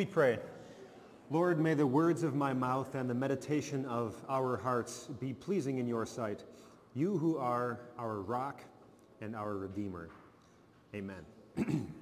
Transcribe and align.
We 0.00 0.06
pray. 0.06 0.38
Lord, 1.28 1.60
may 1.60 1.74
the 1.74 1.86
words 1.86 2.22
of 2.22 2.34
my 2.34 2.54
mouth 2.54 2.94
and 2.94 3.10
the 3.10 3.12
meditation 3.12 3.84
of 3.84 4.16
our 4.30 4.56
hearts 4.56 5.08
be 5.20 5.34
pleasing 5.34 5.76
in 5.76 5.86
your 5.86 6.06
sight, 6.06 6.42
you 6.94 7.18
who 7.18 7.36
are 7.36 7.80
our 7.98 8.22
rock 8.22 8.62
and 9.20 9.36
our 9.36 9.58
redeemer. 9.58 10.08
Amen. 10.94 11.22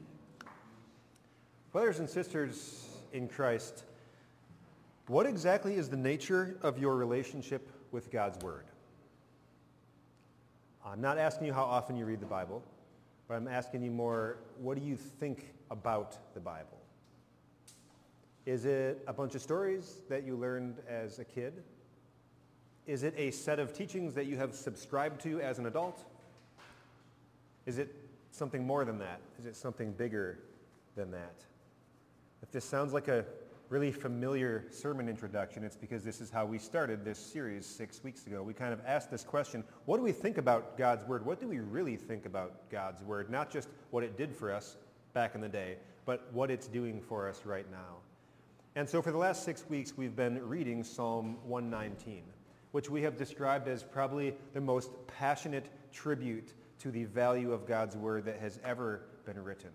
Brothers 1.72 1.98
and 1.98 2.08
sisters 2.08 2.88
in 3.12 3.26
Christ, 3.26 3.82
what 5.08 5.26
exactly 5.26 5.74
is 5.74 5.88
the 5.88 5.96
nature 5.96 6.56
of 6.62 6.78
your 6.78 6.94
relationship 6.94 7.68
with 7.90 8.12
God's 8.12 8.38
Word? 8.44 8.66
I'm 10.86 11.00
not 11.00 11.18
asking 11.18 11.48
you 11.48 11.52
how 11.52 11.64
often 11.64 11.96
you 11.96 12.04
read 12.04 12.20
the 12.20 12.26
Bible, 12.26 12.62
but 13.26 13.34
I'm 13.34 13.48
asking 13.48 13.82
you 13.82 13.90
more, 13.90 14.38
what 14.56 14.78
do 14.78 14.86
you 14.86 14.94
think 14.94 15.52
about 15.68 16.16
the 16.34 16.40
Bible? 16.40 16.77
Is 18.48 18.64
it 18.64 19.04
a 19.06 19.12
bunch 19.12 19.34
of 19.34 19.42
stories 19.42 20.00
that 20.08 20.24
you 20.24 20.34
learned 20.34 20.76
as 20.88 21.18
a 21.18 21.24
kid? 21.26 21.62
Is 22.86 23.02
it 23.02 23.12
a 23.18 23.30
set 23.30 23.58
of 23.58 23.74
teachings 23.74 24.14
that 24.14 24.24
you 24.24 24.38
have 24.38 24.54
subscribed 24.54 25.20
to 25.24 25.38
as 25.42 25.58
an 25.58 25.66
adult? 25.66 26.02
Is 27.66 27.76
it 27.76 27.94
something 28.30 28.66
more 28.66 28.86
than 28.86 29.00
that? 29.00 29.20
Is 29.38 29.44
it 29.44 29.54
something 29.54 29.92
bigger 29.92 30.38
than 30.96 31.10
that? 31.10 31.44
If 32.42 32.50
this 32.50 32.64
sounds 32.64 32.94
like 32.94 33.08
a 33.08 33.26
really 33.68 33.92
familiar 33.92 34.64
sermon 34.70 35.10
introduction, 35.10 35.62
it's 35.62 35.76
because 35.76 36.02
this 36.02 36.22
is 36.22 36.30
how 36.30 36.46
we 36.46 36.56
started 36.56 37.04
this 37.04 37.18
series 37.18 37.66
six 37.66 38.02
weeks 38.02 38.26
ago. 38.26 38.42
We 38.42 38.54
kind 38.54 38.72
of 38.72 38.80
asked 38.86 39.10
this 39.10 39.24
question, 39.24 39.62
what 39.84 39.98
do 39.98 40.02
we 40.02 40.12
think 40.12 40.38
about 40.38 40.78
God's 40.78 41.04
Word? 41.04 41.26
What 41.26 41.38
do 41.38 41.48
we 41.48 41.58
really 41.58 41.96
think 41.96 42.24
about 42.24 42.70
God's 42.70 43.02
Word? 43.02 43.28
Not 43.28 43.50
just 43.50 43.68
what 43.90 44.04
it 44.04 44.16
did 44.16 44.34
for 44.34 44.50
us 44.50 44.78
back 45.12 45.34
in 45.34 45.42
the 45.42 45.50
day, 45.50 45.76
but 46.06 46.32
what 46.32 46.50
it's 46.50 46.66
doing 46.66 47.02
for 47.02 47.28
us 47.28 47.44
right 47.44 47.70
now. 47.70 47.98
And 48.78 48.88
so 48.88 49.02
for 49.02 49.10
the 49.10 49.18
last 49.18 49.42
six 49.42 49.68
weeks, 49.68 49.94
we've 49.96 50.14
been 50.14 50.40
reading 50.48 50.84
Psalm 50.84 51.36
119, 51.42 52.22
which 52.70 52.88
we 52.88 53.02
have 53.02 53.16
described 53.16 53.66
as 53.66 53.82
probably 53.82 54.36
the 54.54 54.60
most 54.60 54.92
passionate 55.08 55.66
tribute 55.92 56.52
to 56.78 56.92
the 56.92 57.02
value 57.02 57.52
of 57.52 57.66
God's 57.66 57.96
word 57.96 58.24
that 58.26 58.38
has 58.38 58.60
ever 58.62 59.00
been 59.26 59.42
written. 59.42 59.70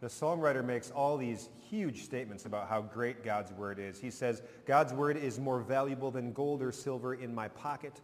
The 0.00 0.08
psalm 0.08 0.40
writer 0.40 0.64
makes 0.64 0.90
all 0.90 1.16
these 1.16 1.48
huge 1.70 2.02
statements 2.02 2.44
about 2.44 2.68
how 2.68 2.82
great 2.82 3.22
God's 3.22 3.52
word 3.52 3.78
is. 3.78 4.00
He 4.00 4.10
says, 4.10 4.42
God's 4.66 4.92
word 4.92 5.16
is 5.16 5.38
more 5.38 5.60
valuable 5.60 6.10
than 6.10 6.32
gold 6.32 6.60
or 6.60 6.72
silver 6.72 7.14
in 7.14 7.32
my 7.32 7.46
pocket. 7.46 8.00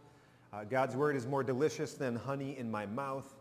Uh, 0.53 0.63
God's 0.63 0.95
word 0.95 1.17
is 1.17 1.27
more 1.27 1.43
delicious 1.43 1.95
than 1.95 2.15
honey 2.15 2.57
in 2.57 2.71
my 2.71 2.85
mouth. 2.85 3.35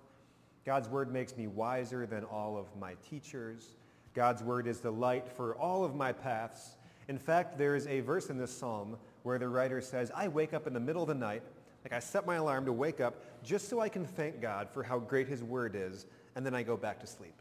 God's 0.67 0.89
word 0.89 1.13
makes 1.13 1.37
me 1.37 1.47
wiser 1.47 2.05
than 2.05 2.25
all 2.25 2.59
of 2.59 2.67
my 2.81 2.95
teachers. 3.09 3.77
God's 4.13 4.43
word 4.43 4.67
is 4.67 4.81
the 4.81 4.91
light 4.91 5.29
for 5.29 5.55
all 5.55 5.85
of 5.85 5.95
my 5.95 6.13
paths. 6.13 6.75
In 7.11 7.19
fact, 7.19 7.59
there 7.59 7.75
is 7.75 7.89
a 7.89 7.99
verse 8.03 8.31
in 8.31 8.39
this 8.39 8.57
psalm 8.57 8.97
where 9.25 9.37
the 9.37 9.49
writer 9.49 9.81
says, 9.81 10.13
I 10.15 10.29
wake 10.29 10.55
up 10.55 10.69
in 10.69 10.73
the 10.73 10.79
middle 10.79 11.03
of 11.03 11.09
the 11.09 11.15
night, 11.15 11.43
like 11.83 11.93
I 11.93 11.99
set 11.99 12.25
my 12.25 12.37
alarm 12.37 12.67
to 12.67 12.73
wake 12.73 13.01
up 13.01 13.17
just 13.43 13.69
so 13.69 13.81
I 13.81 13.89
can 13.89 14.07
thank 14.07 14.41
God 14.41 14.69
for 14.71 14.85
how 14.85 15.01
great 15.01 15.27
his 15.27 15.43
word 15.43 15.75
is, 15.75 16.07
and 16.37 16.47
then 16.47 16.55
I 16.55 16.63
go 16.63 16.77
back 16.77 17.01
to 17.01 17.09
sleep. 17.09 17.35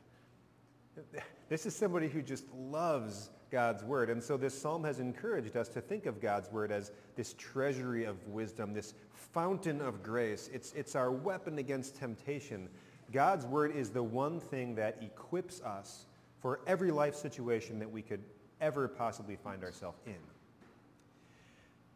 This 1.50 1.68
is 1.68 1.76
somebody 1.76 2.08
who 2.08 2.24
just 2.24 2.46
loves 2.56 3.30
God's 3.52 3.84
word. 3.84 4.10
And 4.10 4.24
so 4.24 4.38
this 4.38 4.60
psalm 4.60 4.84
has 4.86 5.00
encouraged 5.00 5.56
us 5.56 5.70
to 5.70 5.82
think 5.82 6.08
of 6.08 6.20
God's 6.20 6.52
word 6.52 6.72
as 6.72 6.92
this 7.16 7.36
treasury 7.38 8.06
of 8.06 8.28
wisdom, 8.28 8.74
this 8.74 8.96
fountain 9.14 9.82
of 9.82 10.02
grace. 10.02 10.50
It's, 10.52 10.74
it's 10.74 10.96
our 10.96 11.12
weapon 11.12 11.60
against 11.60 11.96
temptation. 11.96 12.70
God's 13.14 13.46
word 13.46 13.76
is 13.76 13.92
the 13.92 14.02
one 14.02 14.40
thing 14.40 14.74
that 14.76 14.98
equips 15.00 15.62
us 15.62 16.08
for 16.42 16.62
every 16.66 16.90
life 16.90 17.14
situation 17.14 17.78
that 17.78 17.92
we 17.92 18.02
could 18.02 18.24
ever 18.62 18.88
possibly 18.88 19.36
find 19.36 19.64
ourselves 19.64 20.00
in. 20.06 20.16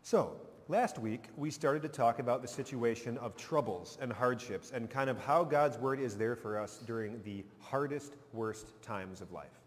So, 0.01 0.35
last 0.67 0.99
week 0.99 1.25
we 1.37 1.51
started 1.51 1.81
to 1.83 1.89
talk 1.89 2.19
about 2.19 2.41
the 2.41 2.47
situation 2.47 3.17
of 3.17 3.35
troubles 3.35 3.97
and 4.01 4.11
hardships 4.11 4.71
and 4.71 4.89
kind 4.89 5.09
of 5.09 5.17
how 5.23 5.43
God's 5.43 5.77
word 5.77 5.99
is 5.99 6.17
there 6.17 6.35
for 6.35 6.59
us 6.59 6.79
during 6.85 7.21
the 7.23 7.43
hardest, 7.59 8.15
worst 8.33 8.81
times 8.81 9.21
of 9.21 9.31
life. 9.31 9.61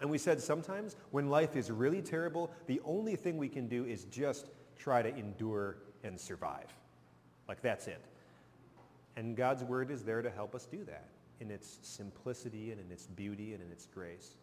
And 0.00 0.10
we 0.10 0.18
said 0.18 0.40
sometimes 0.40 0.96
when 1.10 1.30
life 1.30 1.56
is 1.56 1.70
really 1.70 2.02
terrible, 2.02 2.50
the 2.66 2.80
only 2.84 3.16
thing 3.16 3.38
we 3.38 3.48
can 3.48 3.66
do 3.66 3.84
is 3.84 4.04
just 4.04 4.50
try 4.78 5.00
to 5.00 5.08
endure 5.16 5.78
and 6.04 6.20
survive. 6.20 6.72
Like 7.48 7.62
that's 7.62 7.86
it. 7.86 8.04
And 9.16 9.36
God's 9.36 9.64
word 9.64 9.90
is 9.90 10.02
there 10.02 10.20
to 10.20 10.30
help 10.30 10.54
us 10.54 10.66
do 10.66 10.84
that 10.84 11.08
in 11.40 11.50
its 11.50 11.78
simplicity 11.82 12.72
and 12.72 12.80
in 12.80 12.90
its 12.90 13.06
beauty 13.06 13.54
and 13.54 13.62
in 13.62 13.70
its 13.70 13.86
grace. 13.86 14.36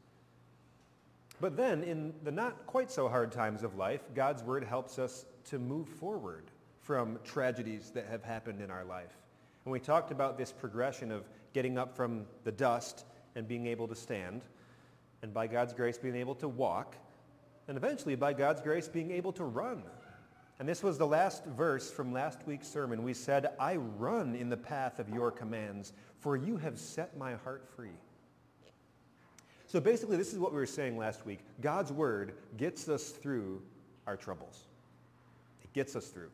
But 1.41 1.57
then, 1.57 1.83
in 1.83 2.13
the 2.23 2.31
not 2.31 2.65
quite 2.67 2.91
so 2.91 3.09
hard 3.09 3.31
times 3.31 3.63
of 3.63 3.75
life, 3.75 4.01
God's 4.15 4.43
word 4.43 4.63
helps 4.63 4.97
us 4.97 5.25
to 5.45 5.59
move 5.59 5.87
forward 5.87 6.51
from 6.79 7.19
tragedies 7.23 7.91
that 7.91 8.07
have 8.07 8.23
happened 8.23 8.61
in 8.61 8.69
our 8.69 8.85
life. 8.85 9.17
And 9.65 9.71
we 9.71 9.79
talked 9.79 10.11
about 10.11 10.37
this 10.37 10.51
progression 10.51 11.11
of 11.11 11.27
getting 11.53 11.77
up 11.77 11.95
from 11.95 12.25
the 12.43 12.51
dust 12.51 13.05
and 13.35 13.47
being 13.47 13.67
able 13.67 13.87
to 13.87 13.95
stand, 13.95 14.43
and 15.21 15.33
by 15.33 15.47
God's 15.47 15.73
grace 15.73 15.97
being 15.97 16.15
able 16.15 16.35
to 16.35 16.47
walk, 16.47 16.95
and 17.67 17.77
eventually 17.77 18.15
by 18.15 18.33
God's 18.33 18.61
grace 18.61 18.87
being 18.87 19.11
able 19.11 19.31
to 19.33 19.45
run. 19.45 19.83
And 20.59 20.69
this 20.69 20.83
was 20.83 20.97
the 20.97 21.07
last 21.07 21.45
verse 21.45 21.89
from 21.89 22.13
last 22.13 22.45
week's 22.45 22.67
sermon. 22.67 23.03
We 23.03 23.13
said, 23.13 23.53
I 23.59 23.77
run 23.77 24.35
in 24.35 24.49
the 24.49 24.57
path 24.57 24.99
of 24.99 25.09
your 25.09 25.31
commands, 25.31 25.93
for 26.19 26.37
you 26.37 26.57
have 26.57 26.77
set 26.77 27.17
my 27.17 27.35
heart 27.35 27.67
free. 27.75 27.97
So 29.73 29.79
basically, 29.79 30.17
this 30.17 30.33
is 30.33 30.37
what 30.37 30.51
we 30.51 30.59
were 30.59 30.67
saying 30.67 30.99
last 30.99 31.25
week. 31.25 31.39
God's 31.59 31.91
word 31.91 32.35
gets 32.57 32.87
us 32.87 33.09
through 33.09 33.59
our 34.05 34.15
troubles. 34.15 34.65
It 35.63 35.73
gets 35.73 35.95
us 35.95 36.09
through. 36.09 36.29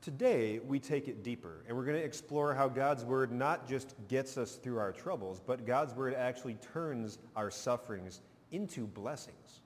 Today, 0.00 0.60
we 0.66 0.80
take 0.80 1.08
it 1.08 1.22
deeper, 1.22 1.62
and 1.68 1.76
we're 1.76 1.84
going 1.84 1.98
to 1.98 2.02
explore 2.02 2.54
how 2.54 2.68
God's 2.68 3.04
word 3.04 3.30
not 3.32 3.68
just 3.68 3.96
gets 4.08 4.38
us 4.38 4.54
through 4.54 4.78
our 4.78 4.92
troubles, 4.92 5.42
but 5.46 5.66
God's 5.66 5.92
word 5.92 6.14
actually 6.14 6.54
turns 6.72 7.18
our 7.36 7.50
sufferings 7.50 8.22
into 8.50 8.86
blessings. 8.86 9.60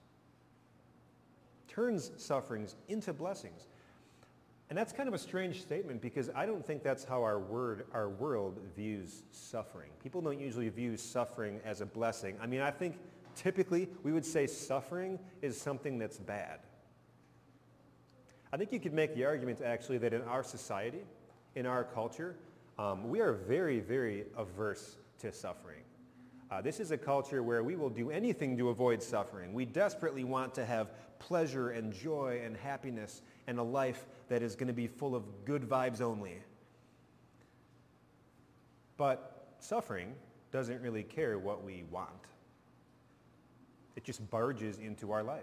Turns 1.68 2.10
sufferings 2.16 2.74
into 2.88 3.12
blessings. 3.12 3.68
And 4.68 4.76
that's 4.76 4.92
kind 4.92 5.08
of 5.08 5.14
a 5.14 5.18
strange 5.18 5.62
statement 5.62 6.02
because 6.02 6.28
I 6.34 6.44
don't 6.44 6.64
think 6.64 6.82
that's 6.82 7.02
how 7.02 7.22
our, 7.22 7.38
word, 7.38 7.86
our 7.92 8.10
world 8.10 8.60
views 8.76 9.22
suffering. 9.30 9.90
People 10.02 10.20
don't 10.20 10.38
usually 10.38 10.68
view 10.68 10.96
suffering 10.96 11.60
as 11.64 11.80
a 11.80 11.86
blessing. 11.86 12.36
I 12.40 12.46
mean, 12.46 12.60
I 12.60 12.70
think 12.70 12.98
typically 13.34 13.88
we 14.02 14.12
would 14.12 14.26
say 14.26 14.46
suffering 14.46 15.18
is 15.40 15.58
something 15.58 15.98
that's 15.98 16.18
bad. 16.18 16.60
I 18.52 18.58
think 18.58 18.72
you 18.72 18.80
could 18.80 18.92
make 18.92 19.14
the 19.14 19.24
argument 19.24 19.62
actually 19.62 19.98
that 19.98 20.12
in 20.12 20.22
our 20.22 20.42
society, 20.42 21.02
in 21.54 21.64
our 21.64 21.84
culture, 21.84 22.36
um, 22.78 23.08
we 23.08 23.20
are 23.20 23.32
very, 23.32 23.80
very 23.80 24.24
averse 24.36 24.96
to 25.20 25.32
suffering. 25.32 25.82
Uh, 26.50 26.60
this 26.62 26.80
is 26.80 26.90
a 26.90 26.98
culture 26.98 27.42
where 27.42 27.62
we 27.62 27.76
will 27.76 27.90
do 27.90 28.10
anything 28.10 28.56
to 28.56 28.70
avoid 28.70 29.02
suffering. 29.02 29.52
We 29.52 29.64
desperately 29.66 30.24
want 30.24 30.54
to 30.54 30.64
have 30.64 30.90
pleasure 31.18 31.70
and 31.70 31.92
joy 31.92 32.40
and 32.44 32.56
happiness 32.56 33.22
and 33.48 33.58
a 33.58 33.62
life 33.62 34.06
that 34.28 34.42
is 34.42 34.54
going 34.54 34.68
to 34.68 34.74
be 34.74 34.86
full 34.86 35.16
of 35.16 35.24
good 35.44 35.62
vibes 35.62 36.00
only. 36.00 36.36
But 38.98 39.54
suffering 39.58 40.12
doesn't 40.52 40.80
really 40.82 41.02
care 41.02 41.38
what 41.38 41.64
we 41.64 41.82
want. 41.90 42.10
It 43.96 44.04
just 44.04 44.30
barges 44.30 44.78
into 44.78 45.10
our 45.10 45.22
life 45.22 45.42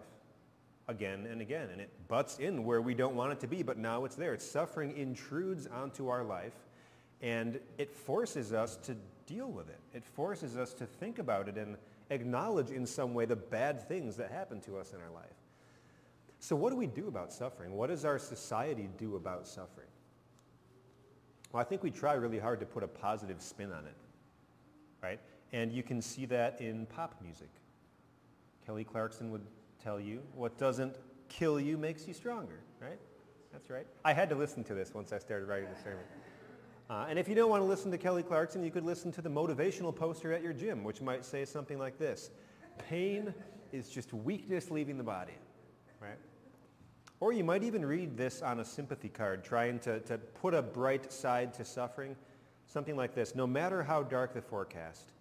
again 0.88 1.28
and 1.30 1.42
again, 1.42 1.70
and 1.72 1.82
it 1.82 1.90
butts 2.08 2.38
in 2.38 2.64
where 2.64 2.82
we 2.82 2.94
don't 2.94 3.16
want 3.16 3.32
it 3.32 3.40
to 3.40 3.48
be, 3.48 3.64
but 3.64 3.78
now 3.78 4.06
it's 4.06 4.16
there. 4.16 4.38
Suffering 4.38 4.96
intrudes 4.96 5.66
onto 5.68 6.08
our 6.08 6.24
life, 6.24 6.54
and 7.22 7.60
it 7.80 7.92
forces 7.92 8.54
us 8.54 8.76
to 8.78 8.96
deal 9.26 9.48
with 9.48 9.68
it. 9.68 9.80
It 9.96 10.06
forces 10.06 10.58
us 10.58 10.74
to 10.76 10.86
think 10.86 11.18
about 11.18 11.50
it 11.50 11.58
and 11.58 11.76
acknowledge 12.12 12.70
in 12.70 12.86
some 12.86 13.16
way 13.16 13.26
the 13.26 13.36
bad 13.36 13.88
things 13.88 14.16
that 14.18 14.32
happen 14.32 14.62
to 14.62 14.78
us 14.78 14.94
in 14.94 15.01
our 15.01 15.10
life. 15.10 15.25
So 16.45 16.56
what 16.56 16.69
do 16.69 16.75
we 16.75 16.86
do 16.86 17.07
about 17.07 17.33
suffering? 17.33 17.71
What 17.71 17.89
does 17.89 18.06
our 18.06 18.19
society 18.19 18.88
do 19.00 19.15
about 19.15 19.47
suffering? 19.47 19.88
Well, 21.51 21.59
I 21.59 21.63
think 21.63 21.81
we 21.81 21.89
try 21.89 22.13
really 22.13 22.38
hard 22.38 22.59
to 22.59 22.68
put 22.68 22.83
a 22.83 22.88
positive 22.88 23.42
spin 23.42 23.71
on 23.71 23.88
it, 23.88 23.97
right? 25.01 25.19
And 25.53 25.71
you 25.71 25.81
can 25.81 26.03
see 26.03 26.27
that 26.27 26.62
in 26.62 26.86
pop 26.86 27.15
music. 27.19 27.50
Kelly 28.63 28.83
Clarkson 28.83 29.31
would 29.31 29.42
tell 29.83 30.00
you, 30.00 30.21
what 30.36 30.56
doesn't 30.59 30.97
kill 31.30 31.59
you 31.59 31.80
makes 31.80 32.07
you 32.07 32.13
stronger, 32.13 32.59
right? 32.80 33.00
That's 33.51 33.71
right. 33.71 33.88
I 34.03 34.13
had 34.13 34.30
to 34.30 34.36
listen 34.36 34.63
to 34.65 34.75
this 34.75 34.94
once 34.94 35.12
I 35.13 35.18
started 35.18 35.48
writing 35.48 35.69
the 35.75 35.81
sermon. 35.81 36.06
Uh, 36.91 37.07
and 37.09 37.18
if 37.18 37.27
you 37.27 37.33
don't 37.33 37.50
want 37.50 37.62
to 37.62 37.68
listen 37.68 37.89
to 37.89 37.98
Kelly 37.98 38.21
Clarkson, 38.21 38.63
you 38.63 38.69
could 38.69 38.86
listen 38.86 39.12
to 39.13 39.24
the 39.24 39.31
motivational 39.31 39.95
poster 39.95 40.31
at 40.31 40.44
your 40.44 40.53
gym, 40.53 40.83
which 40.83 41.01
might 41.01 41.25
say 41.25 41.44
something 41.44 41.80
like 41.80 41.98
this. 41.98 42.30
Pain 42.88 43.33
is 43.71 43.89
just 43.89 44.13
weakness 44.13 44.69
leaving 44.69 45.00
the 45.00 45.03
body, 45.03 45.33
right? 46.00 46.19
Or 47.19 47.31
you 47.31 47.44
might 47.44 47.63
even 47.63 47.85
read 47.85 48.17
this 48.17 48.41
on 48.41 48.59
a 48.59 48.65
sympathy 48.65 49.09
card, 49.09 49.44
trying 49.44 49.79
to, 49.79 50.00
to 50.01 50.17
put 50.17 50.53
a 50.53 50.62
bright 50.62 51.12
side 51.12 51.53
to 51.56 51.65
suffering. 51.65 52.15
Something 52.67 52.95
like 52.95 53.15
this. 53.15 53.35
No 53.35 53.47
matter 53.47 53.83
how 53.83 54.03
dark 54.03 54.33
the 54.33 54.41
forecast, 54.41 55.13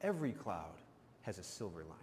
every 0.00 0.32
cloud 0.32 0.80
has 1.22 1.38
a 1.38 1.42
silver 1.42 1.80
lining. 1.80 1.98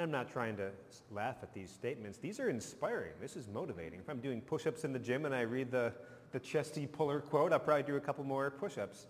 I'm 0.00 0.10
not 0.12 0.30
trying 0.30 0.56
to 0.58 0.70
laugh 1.10 1.36
at 1.42 1.52
these 1.52 1.70
statements. 1.70 2.18
These 2.18 2.38
are 2.38 2.48
inspiring. 2.48 3.12
This 3.20 3.34
is 3.34 3.48
motivating. 3.48 3.98
If 3.98 4.08
I'm 4.08 4.20
doing 4.20 4.40
push-ups 4.40 4.84
in 4.84 4.92
the 4.92 4.98
gym 4.98 5.24
and 5.24 5.34
I 5.34 5.40
read 5.40 5.72
the, 5.72 5.92
the 6.30 6.38
Chesty 6.38 6.86
Puller 6.86 7.20
quote, 7.20 7.52
I'll 7.52 7.58
probably 7.58 7.82
do 7.82 7.96
a 7.96 8.00
couple 8.00 8.22
more 8.22 8.50
push-ups. 8.50 9.06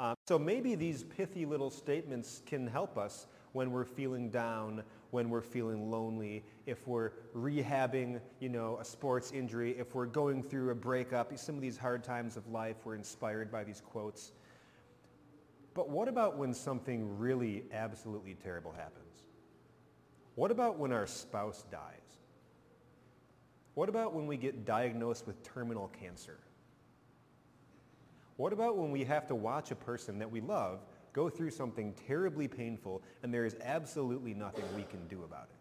Um, 0.00 0.16
so 0.26 0.40
maybe 0.40 0.74
these 0.74 1.04
pithy 1.04 1.46
little 1.46 1.70
statements 1.70 2.42
can 2.44 2.66
help 2.66 2.98
us 2.98 3.28
when 3.52 3.70
we're 3.70 3.84
feeling 3.84 4.30
down, 4.30 4.82
when 5.12 5.28
we're 5.28 5.42
feeling 5.42 5.90
lonely, 5.90 6.42
if 6.64 6.88
we're 6.88 7.10
rehabbing, 7.36 8.18
you 8.40 8.48
know, 8.48 8.78
a 8.80 8.84
sports 8.84 9.30
injury, 9.30 9.76
if 9.78 9.94
we're 9.94 10.06
going 10.06 10.42
through 10.42 10.70
a 10.70 10.74
breakup, 10.74 11.36
some 11.38 11.54
of 11.54 11.60
these 11.60 11.76
hard 11.76 12.02
times 12.02 12.38
of 12.38 12.48
life, 12.48 12.76
we're 12.82 12.94
inspired 12.94 13.52
by 13.52 13.62
these 13.62 13.82
quotes. 13.82 14.32
But 15.74 15.90
what 15.90 16.08
about 16.08 16.38
when 16.38 16.54
something 16.54 17.18
really 17.18 17.64
absolutely 17.74 18.34
terrible 18.42 18.72
happens? 18.72 19.24
What 20.34 20.50
about 20.50 20.78
when 20.78 20.92
our 20.92 21.06
spouse 21.06 21.62
dies? 21.70 21.80
What 23.74 23.90
about 23.90 24.14
when 24.14 24.26
we 24.26 24.38
get 24.38 24.64
diagnosed 24.64 25.26
with 25.26 25.42
terminal 25.42 25.88
cancer? 26.00 26.38
What 28.36 28.54
about 28.54 28.78
when 28.78 28.90
we 28.90 29.04
have 29.04 29.26
to 29.26 29.34
watch 29.34 29.70
a 29.72 29.76
person 29.76 30.20
that 30.20 30.30
we 30.30 30.40
love 30.40 30.80
go 31.12 31.28
through 31.28 31.50
something 31.50 31.94
terribly 32.06 32.48
painful 32.48 33.02
and 33.22 33.32
there 33.32 33.44
is 33.44 33.56
absolutely 33.62 34.34
nothing 34.34 34.64
we 34.74 34.82
can 34.84 35.06
do 35.08 35.22
about 35.24 35.48
it? 35.50 35.56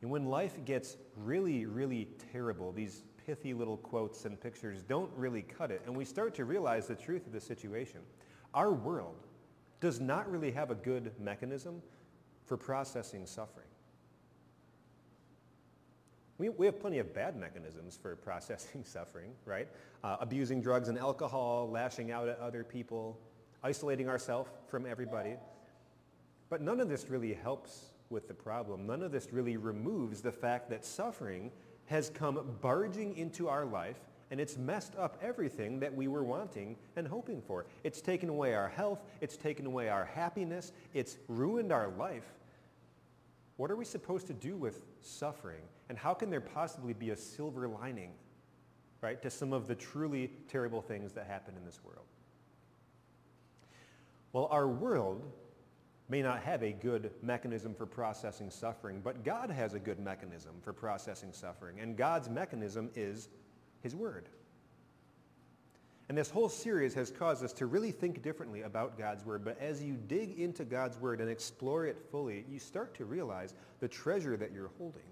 And 0.00 0.10
when 0.10 0.26
life 0.26 0.64
gets 0.64 0.96
really, 1.16 1.66
really 1.66 2.08
terrible, 2.32 2.72
these 2.72 3.02
pithy 3.26 3.52
little 3.52 3.76
quotes 3.76 4.24
and 4.24 4.40
pictures 4.40 4.82
don't 4.82 5.10
really 5.16 5.42
cut 5.42 5.70
it, 5.70 5.82
and 5.86 5.94
we 5.94 6.04
start 6.04 6.34
to 6.36 6.44
realize 6.44 6.86
the 6.86 6.94
truth 6.94 7.26
of 7.26 7.32
the 7.32 7.40
situation. 7.40 8.00
Our 8.54 8.72
world 8.72 9.26
does 9.80 10.00
not 10.00 10.30
really 10.30 10.50
have 10.52 10.70
a 10.70 10.74
good 10.74 11.12
mechanism 11.20 11.82
for 12.46 12.56
processing 12.56 13.26
suffering. 13.26 13.67
We, 16.38 16.48
we 16.50 16.66
have 16.66 16.80
plenty 16.80 16.98
of 16.98 17.12
bad 17.12 17.36
mechanisms 17.36 17.98
for 18.00 18.14
processing 18.16 18.84
suffering, 18.86 19.32
right? 19.44 19.68
Uh, 20.04 20.16
abusing 20.20 20.62
drugs 20.62 20.88
and 20.88 20.98
alcohol, 20.98 21.68
lashing 21.70 22.12
out 22.12 22.28
at 22.28 22.38
other 22.38 22.64
people, 22.64 23.18
isolating 23.62 24.08
ourselves 24.08 24.50
from 24.68 24.86
everybody. 24.86 25.34
But 26.48 26.62
none 26.62 26.80
of 26.80 26.88
this 26.88 27.10
really 27.10 27.34
helps 27.34 27.86
with 28.08 28.28
the 28.28 28.34
problem. 28.34 28.86
None 28.86 29.02
of 29.02 29.12
this 29.12 29.32
really 29.32 29.56
removes 29.56 30.22
the 30.22 30.32
fact 30.32 30.70
that 30.70 30.84
suffering 30.84 31.50
has 31.86 32.08
come 32.08 32.56
barging 32.60 33.16
into 33.16 33.48
our 33.48 33.64
life 33.64 33.98
and 34.30 34.40
it's 34.40 34.58
messed 34.58 34.94
up 34.96 35.18
everything 35.22 35.80
that 35.80 35.94
we 35.94 36.06
were 36.06 36.22
wanting 36.22 36.76
and 36.96 37.08
hoping 37.08 37.40
for. 37.40 37.64
It's 37.82 38.00
taken 38.00 38.28
away 38.28 38.54
our 38.54 38.68
health. 38.68 39.00
It's 39.20 39.36
taken 39.36 39.64
away 39.64 39.88
our 39.88 40.04
happiness. 40.04 40.72
It's 40.92 41.16
ruined 41.28 41.72
our 41.72 41.88
life. 41.88 42.26
What 43.56 43.70
are 43.70 43.76
we 43.76 43.86
supposed 43.86 44.26
to 44.26 44.34
do 44.34 44.56
with 44.56 44.84
suffering? 45.00 45.62
And 45.88 45.96
how 45.96 46.14
can 46.14 46.30
there 46.30 46.40
possibly 46.40 46.92
be 46.92 47.10
a 47.10 47.16
silver 47.16 47.66
lining, 47.68 48.12
right, 49.00 49.20
to 49.22 49.30
some 49.30 49.52
of 49.52 49.66
the 49.66 49.74
truly 49.74 50.30
terrible 50.48 50.82
things 50.82 51.12
that 51.12 51.26
happen 51.26 51.54
in 51.56 51.64
this 51.64 51.80
world? 51.84 52.06
Well, 54.32 54.48
our 54.50 54.68
world 54.68 55.24
may 56.08 56.22
not 56.22 56.42
have 56.42 56.62
a 56.62 56.72
good 56.72 57.10
mechanism 57.22 57.74
for 57.74 57.86
processing 57.86 58.50
suffering, 58.50 59.00
but 59.02 59.24
God 59.24 59.50
has 59.50 59.74
a 59.74 59.78
good 59.78 59.98
mechanism 59.98 60.54
for 60.62 60.72
processing 60.72 61.32
suffering. 61.32 61.80
And 61.80 61.96
God's 61.96 62.28
mechanism 62.28 62.90
is 62.94 63.28
his 63.82 63.94
word. 63.94 64.28
And 66.08 66.16
this 66.16 66.30
whole 66.30 66.48
series 66.48 66.94
has 66.94 67.10
caused 67.10 67.44
us 67.44 67.52
to 67.54 67.66
really 67.66 67.90
think 67.90 68.22
differently 68.22 68.62
about 68.62 68.96
God's 68.96 69.26
word. 69.26 69.44
But 69.44 69.60
as 69.60 69.82
you 69.82 69.98
dig 70.06 70.38
into 70.38 70.64
God's 70.64 70.98
word 70.98 71.20
and 71.20 71.28
explore 71.28 71.84
it 71.84 71.98
fully, 72.10 72.46
you 72.48 72.58
start 72.58 72.94
to 72.94 73.04
realize 73.04 73.52
the 73.80 73.88
treasure 73.88 74.36
that 74.38 74.50
you're 74.52 74.70
holding. 74.78 75.02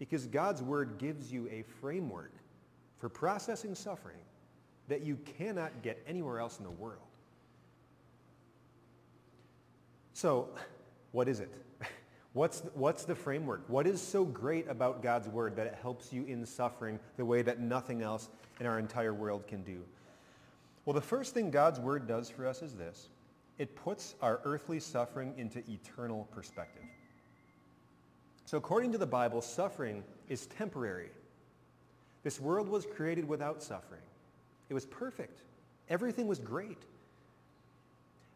Because 0.00 0.26
God's 0.26 0.62
word 0.62 0.96
gives 0.98 1.30
you 1.30 1.46
a 1.52 1.62
framework 1.80 2.32
for 2.98 3.08
processing 3.08 3.74
suffering 3.74 4.16
that 4.88 5.02
you 5.02 5.16
cannot 5.38 5.82
get 5.82 6.02
anywhere 6.08 6.40
else 6.40 6.58
in 6.58 6.64
the 6.64 6.70
world. 6.70 7.02
So 10.14 10.48
what 11.12 11.28
is 11.28 11.38
it? 11.38 11.52
What's, 12.32 12.60
what's 12.74 13.04
the 13.04 13.14
framework? 13.16 13.64
What 13.66 13.88
is 13.88 14.00
so 14.00 14.24
great 14.24 14.68
about 14.68 15.02
God's 15.02 15.26
word 15.26 15.56
that 15.56 15.66
it 15.66 15.76
helps 15.82 16.12
you 16.12 16.24
in 16.26 16.46
suffering 16.46 17.00
the 17.16 17.24
way 17.24 17.42
that 17.42 17.58
nothing 17.58 18.02
else 18.02 18.28
in 18.60 18.66
our 18.66 18.78
entire 18.78 19.12
world 19.12 19.48
can 19.48 19.64
do? 19.64 19.80
Well, 20.84 20.94
the 20.94 21.00
first 21.00 21.34
thing 21.34 21.50
God's 21.50 21.80
word 21.80 22.06
does 22.06 22.30
for 22.30 22.46
us 22.46 22.62
is 22.62 22.74
this. 22.74 23.08
It 23.58 23.74
puts 23.74 24.14
our 24.22 24.40
earthly 24.44 24.78
suffering 24.78 25.34
into 25.38 25.58
eternal 25.68 26.28
perspective. 26.30 26.84
So 28.50 28.56
according 28.56 28.90
to 28.90 28.98
the 28.98 29.06
Bible, 29.06 29.42
suffering 29.42 30.02
is 30.28 30.46
temporary. 30.46 31.10
This 32.24 32.40
world 32.40 32.68
was 32.68 32.84
created 32.84 33.28
without 33.28 33.62
suffering. 33.62 34.00
It 34.68 34.74
was 34.74 34.86
perfect. 34.86 35.42
Everything 35.88 36.26
was 36.26 36.40
great. 36.40 36.82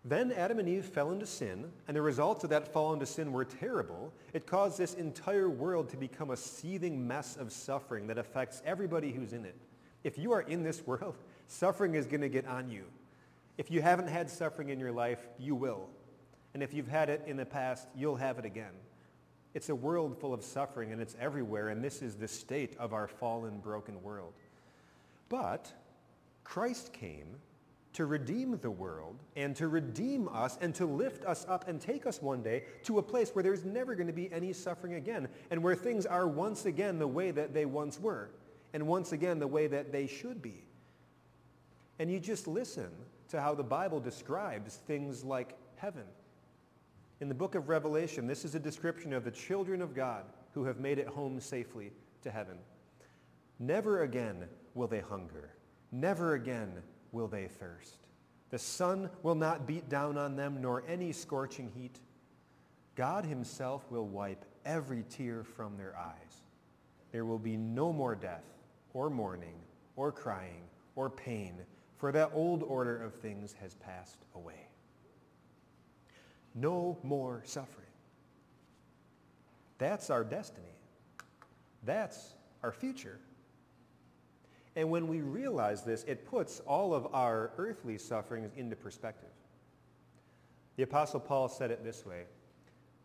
Then 0.05 0.31
Adam 0.31 0.61
and 0.61 0.69
Eve 0.69 0.85
fell 0.85 1.11
into 1.11 1.27
sin, 1.27 1.65
and 1.89 1.97
the 1.97 2.01
results 2.01 2.45
of 2.45 2.51
that 2.51 2.73
fall 2.73 2.93
into 2.93 3.07
sin 3.07 3.33
were 3.33 3.45
terrible. 3.45 4.13
It 4.33 4.47
caused 4.47 4.79
this 4.79 4.95
entire 4.95 5.51
world 5.51 5.89
to 5.89 5.97
become 5.97 6.31
a 6.31 6.37
seething 6.37 7.09
mess 7.09 7.37
of 7.37 7.51
suffering 7.51 8.07
that 8.07 8.17
affects 8.17 8.63
everybody 8.65 9.11
who's 9.11 9.33
in 9.33 9.45
it. 9.45 9.57
If 10.05 10.17
you 10.17 10.31
are 10.31 10.43
in 10.43 10.63
this 10.63 10.81
world, 10.87 11.17
suffering 11.49 11.97
is 11.97 12.07
going 12.07 12.21
to 12.21 12.29
get 12.29 12.47
on 12.47 12.71
you. 12.71 12.85
If 13.59 13.69
you 13.69 13.83
haven't 13.83 14.07
had 14.07 14.31
suffering 14.31 14.69
in 14.69 14.79
your 14.79 14.93
life, 14.93 15.27
you 15.41 15.57
will. 15.57 15.89
And 16.55 16.63
if 16.63 16.73
you've 16.73 16.87
had 16.87 17.09
it 17.09 17.25
in 17.27 17.37
the 17.37 17.45
past, 17.45 17.89
you'll 17.97 18.15
have 18.15 18.39
it 18.39 18.45
again. 18.45 18.75
It's 19.55 19.69
a 19.69 19.75
world 19.75 20.19
full 20.19 20.35
of 20.35 20.43
suffering, 20.43 20.93
and 20.93 21.01
it's 21.01 21.17
everywhere, 21.21 21.69
and 21.69 21.83
this 21.83 22.03
is 22.03 22.17
the 22.17 22.29
state 22.29 22.77
of 22.79 22.93
our 22.93 23.07
fallen, 23.07 23.59
broken 23.59 24.03
world. 24.03 24.33
But 25.29 25.73
Christ 26.43 26.93
came 26.93 27.37
to 27.95 28.07
redeem 28.07 28.59
the 28.59 28.71
world 28.71 29.17
and 29.37 29.55
to 29.55 29.69
redeem 29.69 30.29
us 30.33 30.59
and 30.61 30.75
to 30.75 30.85
lift 30.85 31.25
us 31.25 31.47
up 31.49 31.69
and 31.69 31.81
take 31.81 32.07
us 32.07 32.21
one 32.21 32.43
day 32.43 32.65
to 32.83 32.99
a 32.99 33.03
place 33.03 33.31
where 33.31 33.43
there's 33.43 33.65
never 33.65 33.95
going 33.95 34.09
to 34.09 34.13
be 34.13 34.31
any 34.33 34.53
suffering 34.53 34.95
again 34.95 35.29
and 35.51 35.63
where 35.63 35.77
things 35.77 36.05
are 36.05 36.27
once 36.27 36.67
again 36.67 36.99
the 36.99 37.07
way 37.07 37.31
that 37.31 37.55
they 37.55 37.65
once 37.65 38.01
were 38.01 38.31
and 38.73 38.85
once 38.85 39.13
again 39.13 39.39
the 39.39 39.47
way 39.47 39.69
that 39.69 39.93
they 39.93 40.09
should 40.09 40.43
be. 40.43 40.65
And 42.01 42.11
you 42.11 42.19
just 42.19 42.49
listen 42.49 42.91
to 43.29 43.41
how 43.41 43.55
the 43.55 43.63
Bible 43.63 44.01
describes 44.01 44.77
things 44.89 45.23
like 45.23 45.57
heaven. 45.77 46.05
In 47.21 47.29
the 47.29 47.35
book 47.35 47.55
of 47.55 47.69
Revelation, 47.69 48.27
this 48.27 48.45
is 48.45 48.55
a 48.55 48.61
description 48.61 49.13
of 49.13 49.25
the 49.25 49.31
children 49.31 49.81
of 49.81 49.95
God 49.95 50.25
who 50.53 50.65
have 50.65 50.81
made 50.81 50.99
it 50.99 51.07
home 51.07 51.41
safely 51.41 51.93
to 52.23 52.31
heaven. 52.31 52.59
Never 53.59 54.03
again 54.03 54.45
will 54.75 54.89
they 54.89 55.01
hunger. 55.01 55.51
Never 55.93 56.35
again 56.35 56.83
will 57.13 57.29
they 57.29 57.47
thirst. 57.47 58.07
The 58.51 58.59
sun 58.59 59.11
will 59.23 59.37
not 59.37 59.67
beat 59.67 59.89
down 59.89 60.19
on 60.19 60.37
them, 60.37 60.59
nor 60.61 60.83
any 60.89 61.13
scorching 61.13 61.71
heat. 61.75 62.01
God 62.95 63.25
himself 63.25 63.85
will 63.91 64.07
wipe 64.07 64.45
every 64.65 65.05
tear 65.09 65.45
from 65.45 65.77
their 65.77 65.97
eyes. 65.97 66.43
There 67.13 67.25
will 67.25 67.39
be 67.39 67.57
no 67.57 67.93
more 67.93 68.15
death, 68.15 68.45
or 68.93 69.09
mourning, 69.09 69.57
or 69.97 70.11
crying, 70.13 70.63
or 70.97 71.11
pain, 71.11 71.55
for 71.97 72.13
that 72.13 72.31
old 72.35 72.63
order 72.63 73.01
of 73.03 73.15
things 73.15 73.55
has 73.61 73.75
passed 73.75 74.19
away. 74.35 74.64
No 76.55 76.99
more 77.03 77.43
suffering. 77.45 77.87
That's 79.79 80.11
our 80.11 80.25
destiny. 80.25 80.67
That's 81.85 82.35
our 82.63 82.73
future. 82.73 83.19
And 84.77 84.91
when 84.91 85.07
we 85.07 85.21
realize 85.21 85.83
this, 85.83 86.05
it 86.05 86.27
puts 86.27 86.61
all 86.61 86.95
of 86.95 87.13
our 87.15 87.53
earthly 87.59 87.99
sufferings 87.99 88.51
into 88.57 88.77
perspective. 88.77 89.31
The 90.77 90.83
Apostle 90.83 91.21
Paul 91.21 91.49
said 91.49 91.71
it 91.71 91.85
this 91.85 92.05
way, 92.05 92.25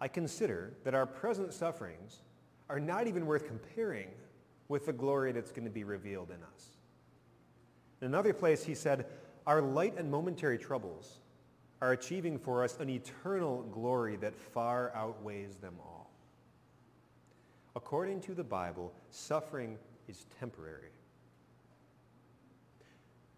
I 0.01 0.07
consider 0.07 0.73
that 0.83 0.95
our 0.95 1.05
present 1.05 1.53
sufferings 1.53 2.21
are 2.69 2.79
not 2.79 3.07
even 3.07 3.25
worth 3.25 3.45
comparing 3.45 4.07
with 4.67 4.85
the 4.85 4.93
glory 4.93 5.31
that's 5.31 5.51
going 5.51 5.65
to 5.65 5.71
be 5.71 5.83
revealed 5.83 6.29
in 6.29 6.37
us. 6.53 6.65
In 8.01 8.07
another 8.07 8.33
place, 8.33 8.63
he 8.63 8.75
said, 8.75 9.05
our 9.45 9.61
light 9.61 9.95
and 9.97 10.09
momentary 10.09 10.57
troubles 10.57 11.19
are 11.81 11.93
achieving 11.93 12.37
for 12.37 12.63
us 12.63 12.77
an 12.79 12.89
eternal 12.89 13.63
glory 13.71 14.17
that 14.17 14.35
far 14.35 14.91
outweighs 14.95 15.55
them 15.57 15.75
all. 15.79 16.11
According 17.75 18.21
to 18.21 18.33
the 18.33 18.43
Bible, 18.43 18.91
suffering 19.09 19.77
is 20.07 20.25
temporary. 20.39 20.91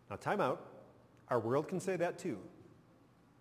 Now, 0.10 0.15
time 0.15 0.41
out. 0.41 0.65
Our 1.29 1.39
world 1.39 1.67
can 1.67 1.79
say 1.79 1.95
that 1.98 2.17
too. 2.17 2.38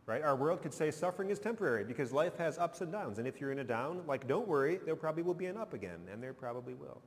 Right? 0.06 0.22
Our 0.22 0.36
world 0.36 0.62
could 0.62 0.74
say 0.74 0.90
suffering 0.90 1.30
is 1.30 1.38
temporary 1.38 1.84
because 1.84 2.12
life 2.12 2.36
has 2.36 2.58
ups 2.58 2.80
and 2.80 2.90
downs. 2.90 3.18
And 3.18 3.28
if 3.28 3.40
you're 3.40 3.52
in 3.52 3.60
a 3.60 3.64
down, 3.64 4.02
like 4.06 4.26
don't 4.26 4.48
worry, 4.48 4.80
there 4.84 4.96
probably 4.96 5.22
will 5.22 5.34
be 5.34 5.46
an 5.46 5.56
up 5.56 5.72
again. 5.72 6.00
And 6.12 6.22
there 6.22 6.32
probably 6.32 6.74
will. 6.74 7.00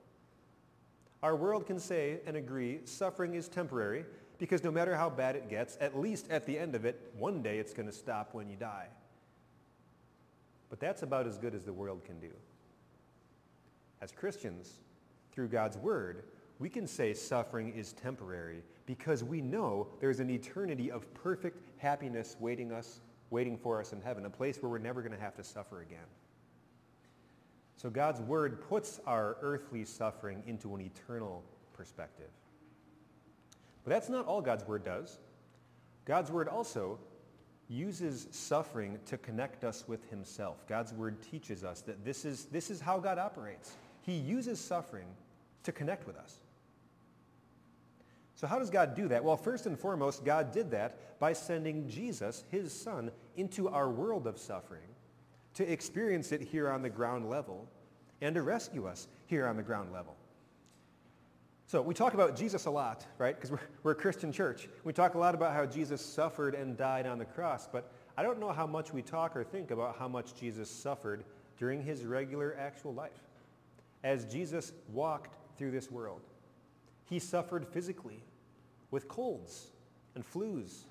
Our 1.21 1.35
world 1.35 1.65
can 1.65 1.79
say 1.79 2.19
and 2.25 2.35
agree 2.35 2.79
suffering 2.85 3.35
is 3.35 3.47
temporary 3.47 4.05
because 4.43 4.61
no 4.61 4.71
matter 4.71 4.93
how 4.93 5.09
bad 5.09 5.37
it 5.37 5.49
gets, 5.49 5.77
at 5.79 5.97
least 5.97 6.29
at 6.29 6.45
the 6.45 6.59
end 6.59 6.75
of 6.75 6.83
it, 6.83 6.99
one 7.17 7.41
day 7.41 7.59
it's 7.59 7.73
going 7.73 7.85
to 7.85 7.93
stop 7.93 8.33
when 8.33 8.49
you 8.49 8.57
die. 8.57 8.87
But 10.69 10.81
that's 10.81 11.01
about 11.01 11.27
as 11.27 11.37
good 11.37 11.55
as 11.55 11.63
the 11.63 11.71
world 11.71 12.03
can 12.03 12.19
do. 12.19 12.31
As 14.01 14.11
Christians, 14.11 14.81
through 15.31 15.47
God's 15.47 15.77
word, 15.77 16.25
we 16.59 16.67
can 16.67 16.87
say 16.87 17.13
suffering 17.13 17.71
is 17.73 17.93
temporary 17.93 18.63
because 18.85 19.23
we 19.23 19.39
know 19.39 19.87
there's 20.01 20.19
an 20.19 20.29
eternity 20.29 20.91
of 20.91 21.13
perfect 21.13 21.61
happiness 21.77 22.35
waiting 22.37 22.73
us, 22.73 22.99
waiting 23.29 23.57
for 23.57 23.79
us 23.79 23.93
in 23.93 24.01
heaven, 24.01 24.25
a 24.25 24.29
place 24.29 24.61
where 24.61 24.69
we're 24.69 24.77
never 24.77 25.01
going 25.01 25.13
to 25.13 25.23
have 25.23 25.37
to 25.37 25.43
suffer 25.45 25.83
again. 25.83 25.99
So 27.77 27.89
God's 27.89 28.19
word 28.19 28.59
puts 28.67 28.99
our 29.07 29.37
earthly 29.41 29.85
suffering 29.85 30.43
into 30.47 30.75
an 30.75 30.81
eternal 30.81 31.45
perspective. 31.71 32.27
But 33.83 33.91
that's 33.91 34.09
not 34.09 34.25
all 34.25 34.41
God's 34.41 34.65
word 34.65 34.83
does. 34.83 35.19
God's 36.05 36.31
word 36.31 36.47
also 36.47 36.99
uses 37.69 38.27
suffering 38.31 38.99
to 39.05 39.17
connect 39.17 39.63
us 39.63 39.85
with 39.87 40.09
himself. 40.09 40.65
God's 40.67 40.93
word 40.93 41.21
teaches 41.21 41.63
us 41.63 41.81
that 41.81 42.03
this 42.05 42.25
is, 42.25 42.45
this 42.45 42.69
is 42.69 42.79
how 42.79 42.99
God 42.99 43.17
operates. 43.17 43.73
He 44.01 44.13
uses 44.13 44.59
suffering 44.59 45.07
to 45.63 45.71
connect 45.71 46.05
with 46.05 46.17
us. 46.17 46.39
So 48.35 48.47
how 48.47 48.59
does 48.59 48.69
God 48.69 48.95
do 48.95 49.07
that? 49.07 49.23
Well, 49.23 49.37
first 49.37 49.65
and 49.65 49.79
foremost, 49.79 50.25
God 50.25 50.51
did 50.51 50.71
that 50.71 51.19
by 51.19 51.33
sending 51.33 51.87
Jesus, 51.87 52.43
his 52.51 52.73
son, 52.73 53.11
into 53.37 53.69
our 53.69 53.89
world 53.89 54.27
of 54.27 54.37
suffering 54.37 54.81
to 55.53 55.71
experience 55.71 56.31
it 56.31 56.41
here 56.41 56.69
on 56.69 56.81
the 56.81 56.89
ground 56.89 57.29
level 57.29 57.69
and 58.21 58.35
to 58.35 58.41
rescue 58.41 58.87
us 58.87 59.07
here 59.27 59.47
on 59.47 59.55
the 59.55 59.63
ground 59.63 59.93
level. 59.93 60.15
So 61.67 61.81
we 61.81 61.93
talk 61.93 62.13
about 62.13 62.35
Jesus 62.35 62.65
a 62.65 62.69
lot, 62.69 63.05
right? 63.17 63.35
Because 63.35 63.51
we're, 63.51 63.59
we're 63.83 63.91
a 63.91 63.95
Christian 63.95 64.31
church. 64.31 64.67
We 64.83 64.93
talk 64.93 65.15
a 65.15 65.17
lot 65.17 65.33
about 65.33 65.53
how 65.53 65.65
Jesus 65.65 66.01
suffered 66.01 66.55
and 66.55 66.77
died 66.77 67.07
on 67.07 67.17
the 67.17 67.25
cross, 67.25 67.67
but 67.71 67.91
I 68.17 68.23
don't 68.23 68.39
know 68.39 68.51
how 68.51 68.67
much 68.67 68.93
we 68.93 69.01
talk 69.01 69.35
or 69.35 69.43
think 69.43 69.71
about 69.71 69.97
how 69.97 70.07
much 70.07 70.35
Jesus 70.35 70.69
suffered 70.69 71.23
during 71.57 71.81
his 71.81 72.03
regular 72.03 72.55
actual 72.59 72.93
life. 72.93 73.11
As 74.03 74.25
Jesus 74.25 74.73
walked 74.91 75.37
through 75.57 75.71
this 75.71 75.89
world, 75.89 76.21
he 77.05 77.19
suffered 77.19 77.65
physically 77.65 78.23
with 78.91 79.07
colds 79.07 79.67
and 80.15 80.23
flus 80.23 80.83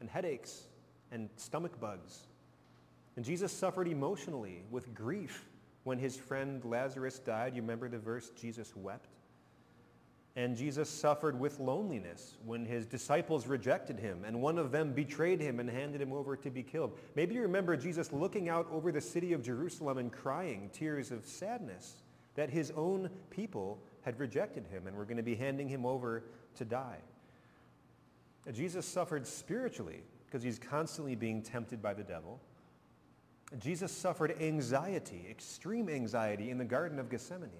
and 0.00 0.10
headaches 0.10 0.64
and 1.12 1.30
stomach 1.36 1.80
bugs. 1.80 2.26
And 3.16 3.24
Jesus 3.24 3.52
suffered 3.52 3.88
emotionally 3.88 4.62
with 4.70 4.94
grief 4.94 5.48
when 5.84 5.98
his 5.98 6.16
friend 6.16 6.62
Lazarus 6.64 7.18
died. 7.18 7.54
You 7.54 7.62
remember 7.62 7.88
the 7.88 7.98
verse, 7.98 8.30
Jesus 8.30 8.74
wept? 8.76 9.15
And 10.36 10.54
Jesus 10.54 10.90
suffered 10.90 11.40
with 11.40 11.58
loneliness 11.58 12.36
when 12.44 12.66
his 12.66 12.84
disciples 12.84 13.46
rejected 13.46 13.98
him 13.98 14.22
and 14.26 14.42
one 14.42 14.58
of 14.58 14.70
them 14.70 14.92
betrayed 14.92 15.40
him 15.40 15.60
and 15.60 15.68
handed 15.68 16.00
him 16.00 16.12
over 16.12 16.36
to 16.36 16.50
be 16.50 16.62
killed. 16.62 16.92
Maybe 17.14 17.34
you 17.34 17.40
remember 17.40 17.74
Jesus 17.74 18.12
looking 18.12 18.50
out 18.50 18.68
over 18.70 18.92
the 18.92 19.00
city 19.00 19.32
of 19.32 19.42
Jerusalem 19.42 19.96
and 19.96 20.12
crying 20.12 20.68
tears 20.74 21.10
of 21.10 21.24
sadness 21.24 22.02
that 22.34 22.50
his 22.50 22.70
own 22.76 23.08
people 23.30 23.78
had 24.02 24.20
rejected 24.20 24.66
him 24.66 24.86
and 24.86 24.94
were 24.94 25.06
going 25.06 25.16
to 25.16 25.22
be 25.22 25.34
handing 25.34 25.68
him 25.68 25.86
over 25.86 26.24
to 26.56 26.66
die. 26.66 26.98
Jesus 28.52 28.84
suffered 28.84 29.26
spiritually 29.26 30.02
because 30.26 30.42
he's 30.42 30.58
constantly 30.58 31.14
being 31.14 31.42
tempted 31.42 31.80
by 31.80 31.94
the 31.94 32.04
devil. 32.04 32.40
Jesus 33.58 33.90
suffered 33.90 34.36
anxiety, 34.40 35.26
extreme 35.30 35.88
anxiety 35.88 36.50
in 36.50 36.58
the 36.58 36.64
Garden 36.64 36.98
of 36.98 37.08
Gethsemane. 37.08 37.50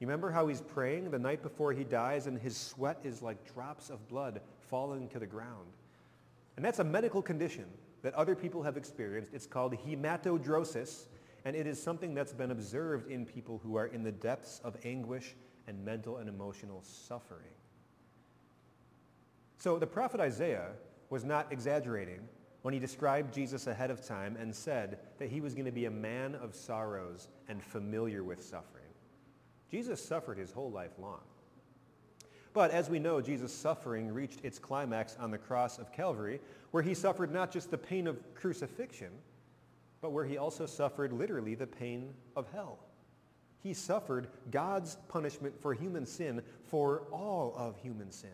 You 0.00 0.06
remember 0.06 0.30
how 0.30 0.48
he's 0.48 0.62
praying 0.62 1.10
the 1.10 1.18
night 1.18 1.42
before 1.42 1.74
he 1.74 1.84
dies 1.84 2.26
and 2.26 2.38
his 2.38 2.56
sweat 2.56 2.98
is 3.04 3.20
like 3.20 3.52
drops 3.52 3.90
of 3.90 4.08
blood 4.08 4.40
falling 4.70 5.08
to 5.08 5.18
the 5.18 5.26
ground. 5.26 5.68
And 6.56 6.64
that's 6.64 6.78
a 6.78 6.84
medical 6.84 7.20
condition 7.20 7.66
that 8.02 8.14
other 8.14 8.34
people 8.34 8.62
have 8.62 8.78
experienced. 8.78 9.34
It's 9.34 9.46
called 9.46 9.76
hematidrosis, 9.86 11.04
and 11.44 11.54
it 11.54 11.66
is 11.66 11.80
something 11.80 12.14
that's 12.14 12.32
been 12.32 12.50
observed 12.50 13.10
in 13.10 13.26
people 13.26 13.60
who 13.62 13.76
are 13.76 13.86
in 13.86 14.02
the 14.02 14.12
depths 14.12 14.60
of 14.64 14.74
anguish 14.84 15.34
and 15.66 15.84
mental 15.84 16.16
and 16.16 16.30
emotional 16.30 16.82
suffering. 16.82 17.52
So 19.58 19.78
the 19.78 19.86
prophet 19.86 20.18
Isaiah 20.18 20.70
was 21.10 21.24
not 21.24 21.52
exaggerating 21.52 22.20
when 22.62 22.72
he 22.72 22.80
described 22.80 23.34
Jesus 23.34 23.66
ahead 23.66 23.90
of 23.90 24.02
time 24.02 24.36
and 24.40 24.54
said 24.54 24.98
that 25.18 25.28
he 25.28 25.42
was 25.42 25.54
going 25.54 25.66
to 25.66 25.72
be 25.72 25.84
a 25.84 25.90
man 25.90 26.34
of 26.36 26.54
sorrows 26.54 27.28
and 27.48 27.62
familiar 27.62 28.24
with 28.24 28.42
suffering. 28.42 28.79
Jesus 29.70 30.02
suffered 30.04 30.38
his 30.38 30.52
whole 30.52 30.70
life 30.70 30.92
long. 30.98 31.20
But 32.52 32.72
as 32.72 32.90
we 32.90 32.98
know, 32.98 33.20
Jesus' 33.20 33.54
suffering 33.54 34.12
reached 34.12 34.44
its 34.44 34.58
climax 34.58 35.16
on 35.20 35.30
the 35.30 35.38
cross 35.38 35.78
of 35.78 35.92
Calvary, 35.92 36.40
where 36.72 36.82
he 36.82 36.94
suffered 36.94 37.32
not 37.32 37.52
just 37.52 37.70
the 37.70 37.78
pain 37.78 38.06
of 38.06 38.18
crucifixion, 38.34 39.12
but 40.00 40.10
where 40.10 40.24
he 40.24 40.36
also 40.36 40.66
suffered 40.66 41.12
literally 41.12 41.54
the 41.54 41.66
pain 41.66 42.12
of 42.34 42.50
hell. 42.52 42.78
He 43.62 43.74
suffered 43.74 44.28
God's 44.50 44.96
punishment 45.08 45.60
for 45.60 45.74
human 45.74 46.06
sin 46.06 46.42
for 46.64 47.02
all 47.12 47.54
of 47.56 47.76
human 47.76 48.10
sin. 48.10 48.30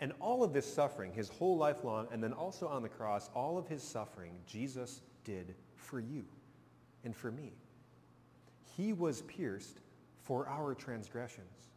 And 0.00 0.12
all 0.18 0.42
of 0.42 0.52
this 0.52 0.70
suffering, 0.70 1.12
his 1.12 1.28
whole 1.28 1.56
life 1.56 1.84
long, 1.84 2.08
and 2.10 2.22
then 2.22 2.32
also 2.32 2.66
on 2.66 2.82
the 2.82 2.88
cross, 2.88 3.30
all 3.34 3.56
of 3.56 3.68
his 3.68 3.82
suffering, 3.82 4.32
Jesus 4.46 5.00
did 5.24 5.54
for 5.76 6.00
you 6.00 6.24
and 7.04 7.14
for 7.14 7.30
me. 7.30 7.52
He 8.76 8.92
was 8.92 9.22
pierced 9.22 9.80
for 10.22 10.48
our 10.48 10.74
transgressions. 10.74 11.70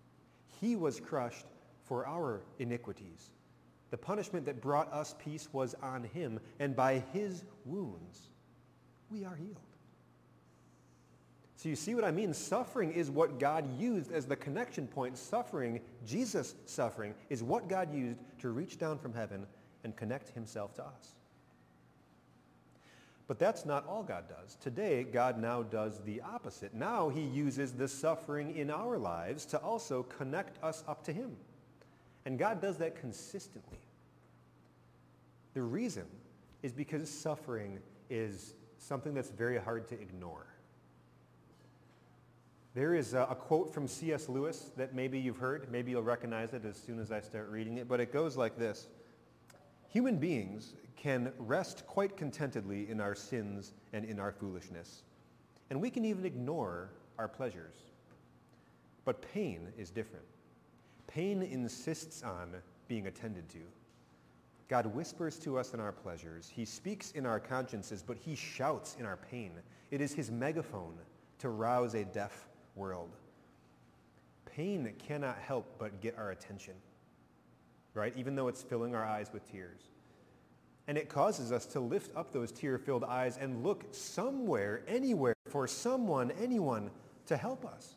He 0.61 0.75
was 0.75 0.99
crushed 0.99 1.45
for 1.83 2.07
our 2.07 2.41
iniquities. 2.59 3.31
The 3.91 3.97
punishment 3.97 4.45
that 4.45 4.61
brought 4.61 4.91
us 4.91 5.15
peace 5.19 5.49
was 5.51 5.75
on 5.81 6.03
him, 6.03 6.39
and 6.59 6.75
by 6.75 7.03
his 7.13 7.43
wounds 7.65 8.29
we 9.09 9.23
are 9.23 9.35
healed. 9.35 9.59
So 11.55 11.69
you 11.69 11.75
see 11.75 11.95
what 11.95 12.03
I 12.03 12.11
mean? 12.11 12.33
Suffering 12.33 12.91
is 12.91 13.09
what 13.09 13.39
God 13.39 13.79
used 13.79 14.11
as 14.11 14.25
the 14.25 14.35
connection 14.35 14.87
point. 14.87 15.17
Suffering, 15.17 15.79
Jesus' 16.05 16.55
suffering, 16.65 17.15
is 17.29 17.41
what 17.41 17.69
God 17.69 17.93
used 17.93 18.19
to 18.39 18.49
reach 18.49 18.77
down 18.77 18.99
from 18.99 19.13
heaven 19.13 19.47
and 19.83 19.95
connect 19.95 20.29
himself 20.29 20.73
to 20.75 20.83
us. 20.83 21.15
But 23.27 23.39
that's 23.39 23.65
not 23.65 23.87
all 23.87 24.03
God 24.03 24.25
does. 24.29 24.55
Today, 24.55 25.03
God 25.03 25.39
now 25.39 25.63
does 25.63 25.99
the 26.05 26.21
opposite. 26.21 26.73
Now 26.73 27.09
he 27.09 27.21
uses 27.21 27.73
the 27.73 27.87
suffering 27.87 28.55
in 28.55 28.69
our 28.69 28.97
lives 28.97 29.45
to 29.47 29.57
also 29.57 30.03
connect 30.03 30.63
us 30.63 30.83
up 30.87 31.03
to 31.05 31.13
him. 31.13 31.35
And 32.25 32.37
God 32.37 32.61
does 32.61 32.77
that 32.77 32.99
consistently. 32.99 33.79
The 35.53 35.61
reason 35.61 36.05
is 36.61 36.71
because 36.71 37.09
suffering 37.09 37.79
is 38.09 38.53
something 38.77 39.13
that's 39.13 39.29
very 39.29 39.57
hard 39.57 39.87
to 39.87 39.95
ignore. 39.99 40.45
There 42.75 42.93
is 42.93 43.13
a, 43.13 43.21
a, 43.21 43.35
quote 43.35 43.73
from 43.73 43.87
C.S. 43.87 44.27
Lewis 44.27 44.71
that 44.75 44.93
maybe 44.93 45.17
you've 45.17 45.37
heard. 45.37 45.71
Maybe 45.71 45.91
you'll 45.91 46.03
recognize 46.03 46.53
it 46.53 46.65
as 46.65 46.75
soon 46.75 46.99
as 46.99 47.09
I 47.09 47.21
start 47.21 47.49
reading 47.49 47.77
it. 47.77 47.87
But 47.87 48.01
it 48.01 48.11
goes 48.11 48.35
like 48.35 48.57
this. 48.57 48.87
Human 49.95 50.17
beings 50.17 50.73
can 50.97 51.31
rest 51.37 51.87
quite 51.87 52.17
contentedly 52.17 52.89
in 52.89 52.99
our 52.99 53.15
sins 53.15 53.71
and 53.93 54.03
in 54.03 54.19
our 54.19 54.33
foolishness. 54.33 55.03
And 55.69 55.79
we 55.79 55.89
can 55.89 56.03
even 56.03 56.25
ignore 56.25 56.89
our 57.17 57.29
pleasures. 57.29 57.77
But 59.05 59.21
pain 59.21 59.71
is 59.77 59.91
different. 59.91 60.25
Pain 61.07 61.41
insists 61.41 62.23
on 62.23 62.55
being 62.89 63.07
attended 63.07 63.47
to. 63.51 63.59
God 64.67 64.85
whispers 64.87 65.39
to 65.39 65.57
us 65.57 65.73
in 65.73 65.79
our 65.79 65.93
pleasures. 65.93 66.51
He 66.53 66.65
speaks 66.65 67.11
in 67.11 67.25
our 67.25 67.39
consciences, 67.39 68.03
but 68.05 68.17
he 68.17 68.35
shouts 68.35 68.97
in 68.99 69.05
our 69.05 69.15
pain. 69.15 69.53
It 69.91 70.01
is 70.01 70.13
his 70.13 70.29
megaphone 70.29 70.95
to 71.39 71.47
rouse 71.47 71.93
a 71.93 72.03
deaf 72.03 72.49
world. 72.75 73.11
Pain 74.45 74.93
cannot 74.99 75.37
help 75.37 75.73
but 75.79 76.01
get 76.01 76.17
our 76.17 76.31
attention 76.31 76.73
right? 77.95 78.13
Even 78.15 78.35
though 78.35 78.47
it's 78.47 78.61
filling 78.61 78.93
our 78.93 79.03
eyes 79.03 79.31
with 79.33 79.49
tears. 79.51 79.81
And 80.87 80.97
it 80.97 81.09
causes 81.09 81.51
us 81.51 81.65
to 81.67 81.79
lift 81.79 82.15
up 82.15 82.31
those 82.31 82.51
tear-filled 82.51 83.03
eyes 83.03 83.37
and 83.37 83.63
look 83.63 83.85
somewhere, 83.91 84.83
anywhere, 84.87 85.33
for 85.49 85.67
someone, 85.67 86.31
anyone 86.39 86.91
to 87.25 87.37
help 87.37 87.65
us. 87.65 87.95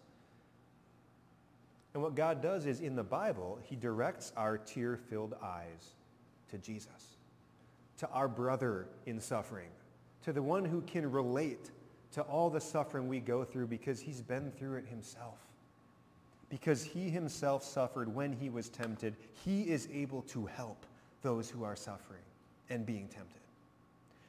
And 1.93 2.03
what 2.03 2.15
God 2.15 2.41
does 2.41 2.65
is 2.65 2.81
in 2.81 2.97
the 2.97 3.03
Bible, 3.03 3.59
he 3.63 3.77
directs 3.77 4.33
our 4.37 4.57
tear-filled 4.57 5.35
eyes 5.43 5.95
to 6.51 6.59
Jesus, 6.59 7.17
to 7.99 8.09
our 8.11 8.29
brother 8.29 8.87
in 9.05 9.21
suffering, 9.21 9.69
to 10.23 10.33
the 10.33 10.43
one 10.43 10.65
who 10.65 10.81
can 10.83 11.11
relate 11.11 11.71
to 12.13 12.23
all 12.23 12.49
the 12.49 12.61
suffering 12.61 13.09
we 13.09 13.21
go 13.21 13.45
through 13.45 13.67
because 13.67 14.01
he's 14.01 14.23
been 14.23 14.51
through 14.53 14.77
it 14.77 14.87
himself 14.87 15.48
because 16.51 16.83
he 16.83 17.11
himself 17.11 17.63
suffered 17.63 18.15
when 18.15 18.33
he 18.33 18.49
was 18.49 18.69
tempted, 18.69 19.17
he 19.45 19.63
is 19.63 19.89
able 19.93 20.23
to 20.23 20.47
help 20.47 20.87
those 21.23 21.51
who 21.51 21.65
are 21.65 21.77
suffering 21.77 22.23
and 22.71 22.87
being 22.87 23.09
tempted. 23.09 23.43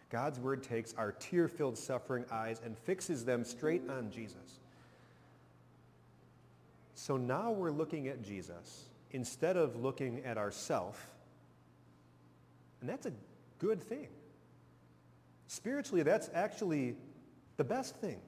God's 0.09 0.39
word 0.39 0.63
takes 0.63 0.93
our 0.97 1.11
tear-filled 1.11 1.77
suffering 1.77 2.25
eyes 2.31 2.61
and 2.65 2.77
fixes 2.77 3.23
them 3.23 3.43
straight 3.43 3.83
on 3.89 4.09
Jesus. 4.09 4.59
So 6.95 7.15
now 7.15 7.51
we're 7.51 7.71
looking 7.71 8.07
at 8.07 8.21
Jesus 8.23 8.85
instead 9.11 9.55
of 9.55 9.75
looking 9.75 10.23
at 10.25 10.37
ourself, 10.37 11.11
and 12.81 12.89
that's 12.89 13.05
a 13.05 13.13
good 13.59 13.81
thing. 13.81 14.07
Spiritually, 15.47 16.03
that's 16.03 16.29
actually 16.33 16.95
the 17.57 17.63
best 17.63 17.95
thing, 17.95 18.19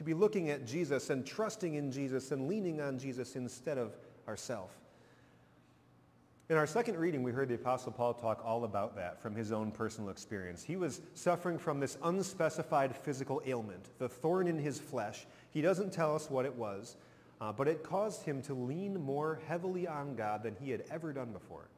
to 0.00 0.04
be 0.04 0.14
looking 0.14 0.48
at 0.48 0.66
Jesus 0.66 1.10
and 1.10 1.26
trusting 1.26 1.74
in 1.74 1.92
Jesus 1.92 2.30
and 2.30 2.48
leaning 2.48 2.80
on 2.80 2.98
Jesus 2.98 3.36
instead 3.36 3.76
of 3.76 3.94
ourself. 4.26 4.70
In 6.48 6.56
our 6.56 6.66
second 6.66 6.96
reading, 6.96 7.22
we 7.22 7.32
heard 7.32 7.50
the 7.50 7.56
Apostle 7.56 7.92
Paul 7.92 8.14
talk 8.14 8.40
all 8.42 8.64
about 8.64 8.96
that 8.96 9.20
from 9.20 9.34
his 9.34 9.52
own 9.52 9.70
personal 9.70 10.08
experience. 10.08 10.64
He 10.64 10.76
was 10.76 11.02
suffering 11.12 11.58
from 11.58 11.80
this 11.80 11.98
unspecified 12.02 12.96
physical 12.96 13.42
ailment, 13.44 13.90
the 13.98 14.08
thorn 14.08 14.48
in 14.48 14.58
his 14.58 14.78
flesh. 14.78 15.26
He 15.50 15.60
doesn't 15.60 15.92
tell 15.92 16.14
us 16.14 16.30
what 16.30 16.46
it 16.46 16.54
was, 16.54 16.96
uh, 17.42 17.52
but 17.52 17.68
it 17.68 17.82
caused 17.82 18.22
him 18.22 18.40
to 18.44 18.54
lean 18.54 18.98
more 18.98 19.38
heavily 19.48 19.86
on 19.86 20.14
God 20.16 20.42
than 20.42 20.56
he 20.62 20.70
had 20.70 20.84
ever 20.90 21.12
done 21.12 21.30
before. 21.30 21.68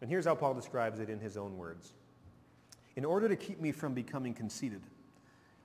And 0.00 0.08
here's 0.08 0.26
how 0.26 0.36
Paul 0.36 0.54
describes 0.54 1.00
it 1.00 1.10
in 1.10 1.18
his 1.18 1.36
own 1.36 1.58
words. 1.58 1.94
In 2.94 3.04
order 3.04 3.28
to 3.28 3.34
keep 3.34 3.60
me 3.60 3.72
from 3.72 3.92
becoming 3.92 4.34
conceited, 4.34 4.82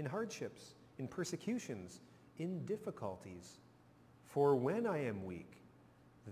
in 0.00 0.06
hardships, 0.06 0.76
in 0.98 1.06
persecutions, 1.06 2.00
in 2.38 2.64
difficulties. 2.64 3.60
For 4.24 4.56
when 4.56 4.86
I 4.86 5.04
am 5.04 5.26
weak, 5.26 5.62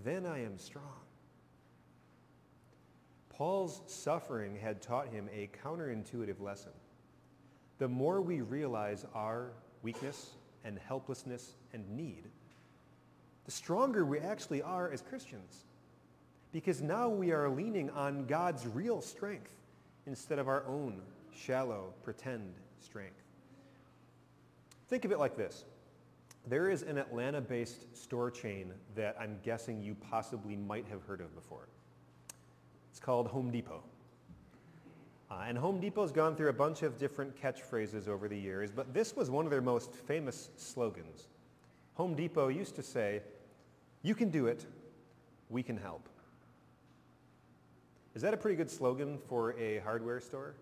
then 0.03 0.25
I 0.25 0.43
am 0.43 0.57
strong. 0.57 1.05
Paul's 3.29 3.83
suffering 3.85 4.57
had 4.59 4.81
taught 4.81 5.09
him 5.09 5.29
a 5.31 5.51
counterintuitive 5.63 6.41
lesson. 6.41 6.71
The 7.77 7.87
more 7.87 8.21
we 8.21 8.41
realize 8.41 9.05
our 9.13 9.51
weakness 9.83 10.31
and 10.65 10.79
helplessness 10.79 11.53
and 11.71 11.87
need, 11.95 12.23
the 13.45 13.51
stronger 13.51 14.03
we 14.03 14.17
actually 14.17 14.63
are 14.63 14.91
as 14.91 15.03
Christians. 15.03 15.65
Because 16.51 16.81
now 16.81 17.07
we 17.07 17.31
are 17.31 17.47
leaning 17.49 17.91
on 17.91 18.25
God's 18.25 18.65
real 18.65 18.99
strength 18.99 19.51
instead 20.07 20.39
of 20.39 20.47
our 20.47 20.65
own 20.65 21.03
shallow, 21.31 21.93
pretend 22.01 22.55
strength. 22.79 23.28
Think 24.89 25.05
of 25.05 25.11
it 25.11 25.19
like 25.19 25.37
this. 25.37 25.65
There 26.47 26.71
is 26.71 26.81
an 26.81 26.97
Atlanta-based 26.97 27.95
store 27.95 28.31
chain 28.31 28.73
that 28.95 29.15
I'm 29.19 29.37
guessing 29.43 29.83
you 29.83 29.95
possibly 30.09 30.55
might 30.55 30.87
have 30.89 31.03
heard 31.03 31.21
of 31.21 31.35
before. 31.35 31.67
It's 32.89 32.99
called 32.99 33.27
Home 33.27 33.51
Depot. 33.51 33.83
Uh, 35.29 35.43
and 35.45 35.55
Home 35.55 35.79
Depot's 35.79 36.11
gone 36.11 36.35
through 36.35 36.49
a 36.49 36.53
bunch 36.53 36.81
of 36.81 36.97
different 36.97 37.39
catchphrases 37.39 38.07
over 38.07 38.27
the 38.27 38.37
years, 38.37 38.71
but 38.71 38.91
this 38.91 39.15
was 39.15 39.29
one 39.29 39.45
of 39.45 39.51
their 39.51 39.61
most 39.61 39.93
famous 39.93 40.49
slogans. 40.57 41.27
Home 41.93 42.15
Depot 42.15 42.47
used 42.47 42.75
to 42.75 42.81
say, 42.81 43.21
you 44.01 44.15
can 44.15 44.31
do 44.31 44.47
it, 44.47 44.65
we 45.49 45.61
can 45.61 45.77
help. 45.77 46.09
Is 48.15 48.23
that 48.23 48.33
a 48.33 48.37
pretty 48.37 48.57
good 48.57 48.71
slogan 48.71 49.19
for 49.27 49.53
a 49.59 49.77
hardware 49.79 50.19
store? 50.19 50.55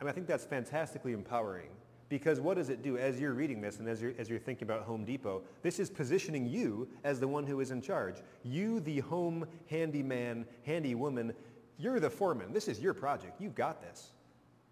I 0.00 0.04
mean, 0.04 0.10
I 0.10 0.12
think 0.12 0.28
that's 0.28 0.44
fantastically 0.44 1.12
empowering. 1.12 1.70
Because 2.08 2.40
what 2.40 2.56
does 2.56 2.68
it 2.68 2.82
do 2.82 2.96
as 2.96 3.18
you're 3.18 3.32
reading 3.32 3.60
this 3.60 3.78
and 3.78 3.88
as 3.88 4.00
you're, 4.00 4.12
as 4.18 4.28
you're 4.28 4.38
thinking 4.38 4.66
about 4.66 4.82
Home 4.82 5.04
Depot? 5.04 5.42
This 5.62 5.80
is 5.80 5.90
positioning 5.90 6.46
you 6.46 6.88
as 7.02 7.18
the 7.18 7.26
one 7.26 7.44
who 7.44 7.60
is 7.60 7.72
in 7.72 7.80
charge. 7.80 8.16
You, 8.44 8.80
the 8.80 9.00
home 9.00 9.46
handyman, 9.68 10.46
handy 10.64 10.94
woman, 10.94 11.34
you're 11.78 11.98
the 11.98 12.10
foreman. 12.10 12.52
This 12.52 12.68
is 12.68 12.80
your 12.80 12.94
project. 12.94 13.40
You've 13.40 13.56
got 13.56 13.82
this. 13.82 14.12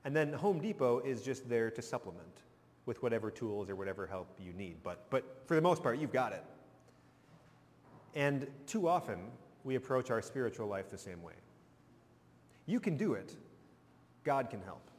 And 0.04 0.14
then 0.14 0.32
Home 0.32 0.60
Depot 0.60 1.00
is 1.00 1.22
just 1.22 1.48
there 1.48 1.70
to 1.70 1.82
supplement 1.82 2.42
with 2.86 3.02
whatever 3.02 3.30
tools 3.30 3.68
or 3.68 3.74
whatever 3.74 4.06
help 4.06 4.28
you 4.38 4.52
need. 4.52 4.76
But, 4.82 5.10
but 5.10 5.42
for 5.46 5.54
the 5.54 5.62
most 5.62 5.82
part, 5.82 5.98
you've 5.98 6.12
got 6.12 6.32
it. 6.32 6.44
And 8.14 8.46
too 8.66 8.86
often, 8.86 9.18
we 9.64 9.74
approach 9.74 10.10
our 10.10 10.22
spiritual 10.22 10.68
life 10.68 10.90
the 10.90 10.98
same 10.98 11.22
way. 11.22 11.32
You 12.66 12.78
can 12.78 12.96
do 12.96 13.14
it. 13.14 13.34
God 14.22 14.50
can 14.50 14.60
help. 14.62 14.90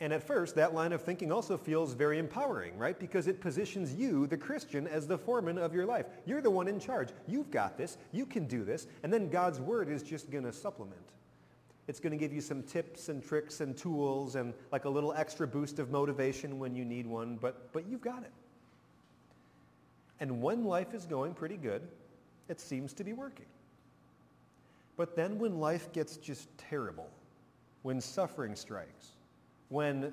And 0.00 0.14
at 0.14 0.26
first, 0.26 0.54
that 0.54 0.72
line 0.72 0.92
of 0.94 1.02
thinking 1.02 1.30
also 1.30 1.58
feels 1.58 1.92
very 1.92 2.18
empowering, 2.18 2.76
right? 2.78 2.98
Because 2.98 3.26
it 3.26 3.40
positions 3.40 3.94
you, 3.94 4.26
the 4.26 4.36
Christian, 4.36 4.86
as 4.86 5.06
the 5.06 5.18
foreman 5.18 5.58
of 5.58 5.74
your 5.74 5.84
life. 5.84 6.06
You're 6.24 6.40
the 6.40 6.50
one 6.50 6.68
in 6.68 6.80
charge. 6.80 7.10
You've 7.28 7.50
got 7.50 7.76
this. 7.76 7.98
You 8.10 8.24
can 8.24 8.46
do 8.46 8.64
this. 8.64 8.86
And 9.02 9.12
then 9.12 9.28
God's 9.28 9.60
word 9.60 9.90
is 9.90 10.02
just 10.02 10.30
going 10.30 10.44
to 10.44 10.54
supplement. 10.54 11.12
It's 11.86 12.00
going 12.00 12.12
to 12.12 12.16
give 12.16 12.32
you 12.32 12.40
some 12.40 12.62
tips 12.62 13.10
and 13.10 13.22
tricks 13.22 13.60
and 13.60 13.76
tools 13.76 14.36
and 14.36 14.54
like 14.72 14.86
a 14.86 14.88
little 14.88 15.12
extra 15.12 15.46
boost 15.46 15.78
of 15.78 15.90
motivation 15.90 16.58
when 16.58 16.74
you 16.74 16.84
need 16.84 17.06
one, 17.06 17.36
but, 17.36 17.70
but 17.72 17.86
you've 17.86 18.00
got 18.00 18.22
it. 18.22 18.32
And 20.18 20.40
when 20.40 20.64
life 20.64 20.94
is 20.94 21.04
going 21.04 21.34
pretty 21.34 21.56
good, 21.56 21.82
it 22.48 22.58
seems 22.58 22.94
to 22.94 23.04
be 23.04 23.12
working. 23.12 23.46
But 24.96 25.14
then 25.16 25.38
when 25.38 25.58
life 25.58 25.92
gets 25.92 26.16
just 26.16 26.48
terrible, 26.58 27.10
when 27.82 28.00
suffering 28.00 28.54
strikes, 28.54 29.12
when 29.70 30.12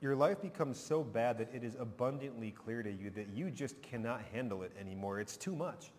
your 0.00 0.16
life 0.16 0.40
becomes 0.40 0.78
so 0.78 1.04
bad 1.04 1.38
that 1.38 1.54
it 1.54 1.62
is 1.62 1.76
abundantly 1.78 2.50
clear 2.50 2.82
to 2.82 2.90
you 2.90 3.10
that 3.10 3.28
you 3.34 3.50
just 3.50 3.80
cannot 3.82 4.22
handle 4.32 4.62
it 4.62 4.72
anymore. 4.80 5.20
It's 5.20 5.36
too 5.36 5.54
much. 5.54 5.90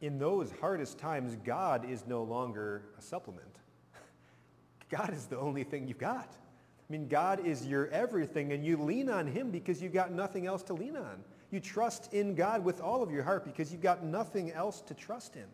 In 0.00 0.18
those 0.18 0.52
hardest 0.60 0.98
times, 0.98 1.36
God 1.44 1.88
is 1.88 2.04
no 2.06 2.22
longer 2.22 2.82
a 2.98 3.02
supplement. 3.02 3.56
God 4.90 5.12
is 5.12 5.26
the 5.26 5.38
only 5.38 5.64
thing 5.64 5.86
you've 5.86 5.98
got. 5.98 6.28
I 6.28 6.92
mean, 6.92 7.08
God 7.08 7.46
is 7.46 7.64
your 7.64 7.86
everything, 7.88 8.52
and 8.52 8.64
you 8.64 8.76
lean 8.76 9.08
on 9.08 9.26
him 9.26 9.50
because 9.50 9.80
you've 9.80 9.94
got 9.94 10.12
nothing 10.12 10.46
else 10.46 10.62
to 10.64 10.74
lean 10.74 10.96
on. 10.96 11.22
You 11.50 11.60
trust 11.60 12.12
in 12.12 12.34
God 12.34 12.64
with 12.64 12.80
all 12.80 13.02
of 13.02 13.10
your 13.10 13.22
heart 13.22 13.44
because 13.44 13.72
you've 13.72 13.80
got 13.80 14.04
nothing 14.04 14.50
else 14.52 14.80
to 14.82 14.94
trust 14.94 15.36
in. 15.36 15.46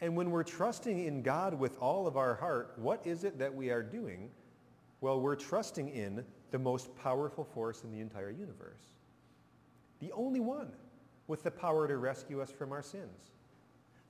And 0.00 0.16
when 0.16 0.30
we're 0.30 0.44
trusting 0.44 1.04
in 1.04 1.22
God 1.22 1.54
with 1.54 1.76
all 1.80 2.06
of 2.06 2.16
our 2.16 2.34
heart, 2.34 2.74
what 2.76 3.06
is 3.06 3.24
it 3.24 3.38
that 3.38 3.52
we 3.54 3.70
are 3.70 3.82
doing? 3.82 4.30
Well, 5.02 5.20
we're 5.20 5.36
trusting 5.36 5.88
in 5.88 6.24
the 6.52 6.60
most 6.60 6.96
powerful 6.96 7.44
force 7.44 7.82
in 7.82 7.90
the 7.90 8.00
entire 8.00 8.30
universe. 8.30 8.94
The 9.98 10.12
only 10.12 10.38
one 10.40 10.68
with 11.26 11.42
the 11.42 11.50
power 11.50 11.88
to 11.88 11.96
rescue 11.96 12.40
us 12.40 12.50
from 12.50 12.72
our 12.72 12.82
sins. 12.82 13.32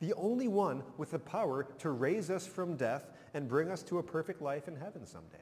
The 0.01 0.13
only 0.15 0.49
one 0.49 0.83
with 0.99 1.13
the 1.13 1.19
power 1.19 1.67
to 1.79 1.91
raise 1.91 2.29
us 2.31 2.47
from 2.47 2.77
death 2.77 3.09
and 3.33 3.49
bring 3.49 3.71
us 3.71 3.83
to 3.85 3.99
a 3.99 4.03
perfect 4.03 4.43
life 4.43 4.69
in 4.69 4.77
heaven 4.77 5.07
someday. 5.07 5.37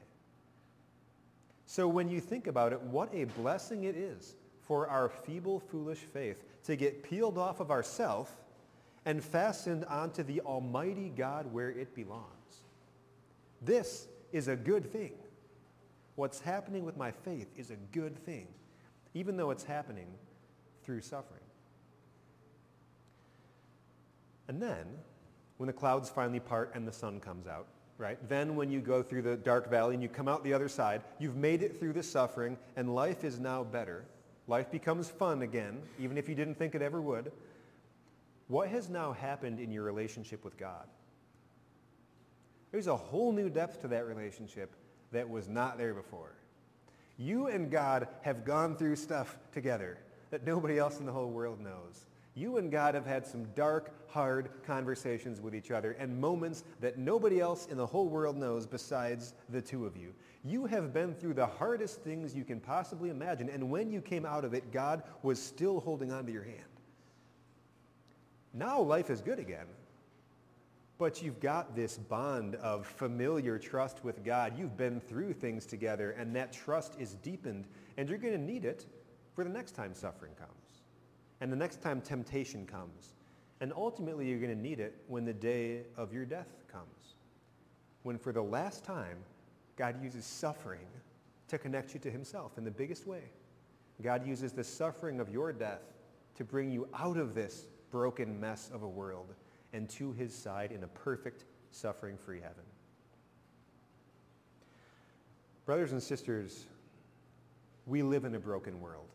So 1.65 1.85
when 1.85 2.07
you 2.07 2.21
think 2.21 2.47
about 2.47 2.71
it, 2.71 2.81
what 2.81 3.13
a 3.13 3.25
blessing 3.25 3.83
it 3.83 3.97
is 3.97 4.35
for 4.61 4.87
our 4.87 5.09
feeble, 5.09 5.59
foolish 5.59 5.99
faith 5.99 6.43
to 6.63 6.77
get 6.77 7.03
peeled 7.03 7.37
off 7.37 7.59
of 7.59 7.71
ourself 7.71 8.37
and 9.05 9.21
fastened 9.21 9.83
onto 9.85 10.23
the 10.23 10.39
Almighty 10.41 11.11
God 11.13 11.51
where 11.51 11.71
it 11.71 11.93
belongs. 11.93 12.61
This 13.61 14.07
is 14.31 14.47
a 14.47 14.55
good 14.55 14.89
thing. 14.89 15.11
What's 16.15 16.39
happening 16.39 16.83
with 16.85 16.97
my 16.97 17.11
faith 17.11 17.47
is 17.55 17.71
a 17.71 17.77
good 17.91 18.17
thing, 18.25 18.47
even 19.13 19.37
though 19.37 19.51
it's 19.51 19.63
happening 19.63 20.07
through 20.83 21.01
suffering. 21.01 21.41
And 24.47 24.61
then, 24.61 24.85
when 25.57 25.67
the 25.67 25.73
clouds 25.73 26.09
finally 26.09 26.39
part 26.39 26.71
and 26.75 26.87
the 26.87 26.91
sun 26.91 27.19
comes 27.19 27.47
out, 27.47 27.67
right? 27.97 28.17
Then 28.27 28.55
when 28.55 28.71
you 28.71 28.81
go 28.81 29.03
through 29.03 29.21
the 29.21 29.37
dark 29.37 29.69
valley 29.69 29.93
and 29.93 30.03
you 30.03 30.09
come 30.09 30.27
out 30.27 30.43
the 30.43 30.53
other 30.53 30.67
side, 30.67 31.01
you've 31.19 31.37
made 31.37 31.61
it 31.61 31.79
through 31.79 31.93
the 31.93 32.03
suffering 32.03 32.57
and 32.75 32.93
life 32.93 33.23
is 33.23 33.39
now 33.39 33.63
better. 33.63 34.03
Life 34.47 34.71
becomes 34.71 35.09
fun 35.09 35.43
again, 35.43 35.81
even 35.99 36.17
if 36.17 36.27
you 36.27 36.35
didn't 36.35 36.55
think 36.55 36.75
it 36.75 36.81
ever 36.81 36.99
would. 36.99 37.31
What 38.47 38.67
has 38.69 38.89
now 38.89 39.13
happened 39.13 39.59
in 39.59 39.71
your 39.71 39.83
relationship 39.83 40.43
with 40.43 40.57
God? 40.57 40.87
There's 42.71 42.87
a 42.87 42.97
whole 42.97 43.31
new 43.31 43.49
depth 43.49 43.81
to 43.81 43.87
that 43.89 44.07
relationship 44.07 44.73
that 45.11 45.29
was 45.29 45.47
not 45.47 45.77
there 45.77 45.93
before. 45.93 46.33
You 47.17 47.47
and 47.47 47.69
God 47.69 48.07
have 48.21 48.45
gone 48.45 48.75
through 48.75 48.95
stuff 48.95 49.37
together 49.51 49.97
that 50.31 50.45
nobody 50.45 50.79
else 50.79 50.99
in 50.99 51.05
the 51.05 51.11
whole 51.11 51.29
world 51.29 51.59
knows. 51.59 52.05
You 52.33 52.57
and 52.57 52.71
God 52.71 52.95
have 52.95 53.05
had 53.05 53.27
some 53.27 53.43
dark, 53.55 54.09
hard 54.09 54.49
conversations 54.65 55.41
with 55.41 55.53
each 55.53 55.69
other 55.69 55.91
and 55.99 56.19
moments 56.19 56.63
that 56.79 56.97
nobody 56.97 57.41
else 57.41 57.67
in 57.67 57.77
the 57.77 57.85
whole 57.85 58.07
world 58.07 58.37
knows 58.37 58.65
besides 58.65 59.33
the 59.49 59.61
two 59.61 59.85
of 59.85 59.97
you. 59.97 60.13
You 60.43 60.65
have 60.65 60.93
been 60.93 61.13
through 61.13 61.33
the 61.33 61.45
hardest 61.45 62.01
things 62.01 62.33
you 62.33 62.45
can 62.45 62.59
possibly 62.59 63.09
imagine, 63.09 63.49
and 63.49 63.69
when 63.69 63.91
you 63.91 64.01
came 64.01 64.25
out 64.25 64.45
of 64.45 64.53
it, 64.53 64.71
God 64.71 65.03
was 65.21 65.41
still 65.41 65.81
holding 65.81 66.11
on 66.11 66.25
to 66.25 66.31
your 66.31 66.43
hand. 66.43 66.57
Now 68.53 68.79
life 68.81 69.09
is 69.09 69.21
good 69.21 69.39
again, 69.39 69.67
but 71.01 71.19
you've 71.19 71.39
got 71.39 71.75
this 71.75 71.97
bond 71.97 72.53
of 72.57 72.85
familiar 72.85 73.57
trust 73.57 74.03
with 74.03 74.23
God. 74.23 74.53
You've 74.55 74.77
been 74.77 74.99
through 74.99 75.33
things 75.33 75.65
together, 75.65 76.11
and 76.11 76.35
that 76.35 76.53
trust 76.53 76.93
is 76.99 77.15
deepened, 77.23 77.65
and 77.97 78.07
you're 78.07 78.19
going 78.19 78.35
to 78.35 78.39
need 78.39 78.65
it 78.65 78.85
for 79.33 79.43
the 79.43 79.49
next 79.49 79.71
time 79.71 79.95
suffering 79.95 80.33
comes, 80.37 80.83
and 81.39 81.51
the 81.51 81.55
next 81.55 81.81
time 81.81 82.01
temptation 82.01 82.67
comes. 82.67 83.13
And 83.61 83.73
ultimately, 83.75 84.29
you're 84.29 84.37
going 84.37 84.55
to 84.55 84.61
need 84.61 84.79
it 84.79 84.93
when 85.07 85.25
the 85.25 85.33
day 85.33 85.85
of 85.97 86.13
your 86.13 86.23
death 86.23 86.53
comes, 86.71 87.15
when 88.03 88.19
for 88.19 88.31
the 88.31 88.43
last 88.43 88.83
time, 88.83 89.17
God 89.77 90.03
uses 90.03 90.23
suffering 90.23 90.85
to 91.47 91.57
connect 91.57 91.95
you 91.95 91.99
to 92.01 92.11
himself 92.11 92.59
in 92.59 92.63
the 92.63 92.69
biggest 92.69 93.07
way. 93.07 93.23
God 94.03 94.27
uses 94.27 94.51
the 94.51 94.63
suffering 94.63 95.19
of 95.19 95.29
your 95.29 95.51
death 95.51 95.81
to 96.35 96.43
bring 96.43 96.69
you 96.69 96.87
out 96.93 97.17
of 97.17 97.33
this 97.33 97.65
broken 97.89 98.39
mess 98.39 98.69
of 98.71 98.83
a 98.83 98.87
world 98.87 99.33
and 99.73 99.89
to 99.89 100.11
his 100.13 100.35
side 100.35 100.71
in 100.71 100.83
a 100.83 100.87
perfect, 100.87 101.45
suffering-free 101.71 102.41
heaven. 102.41 102.63
Brothers 105.65 105.91
and 105.91 106.01
sisters, 106.01 106.65
we 107.85 108.03
live 108.03 108.25
in 108.25 108.35
a 108.35 108.39
broken 108.39 108.81
world. 108.81 109.07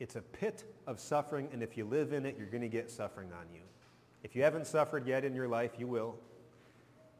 It's 0.00 0.16
a 0.16 0.22
pit 0.22 0.64
of 0.86 1.00
suffering, 1.00 1.48
and 1.52 1.62
if 1.62 1.76
you 1.76 1.84
live 1.84 2.12
in 2.12 2.26
it, 2.26 2.36
you're 2.38 2.48
going 2.48 2.62
to 2.62 2.68
get 2.68 2.90
suffering 2.90 3.30
on 3.32 3.46
you. 3.54 3.62
If 4.22 4.34
you 4.34 4.42
haven't 4.42 4.66
suffered 4.66 5.06
yet 5.06 5.24
in 5.24 5.34
your 5.34 5.48
life, 5.48 5.72
you 5.78 5.86
will. 5.86 6.16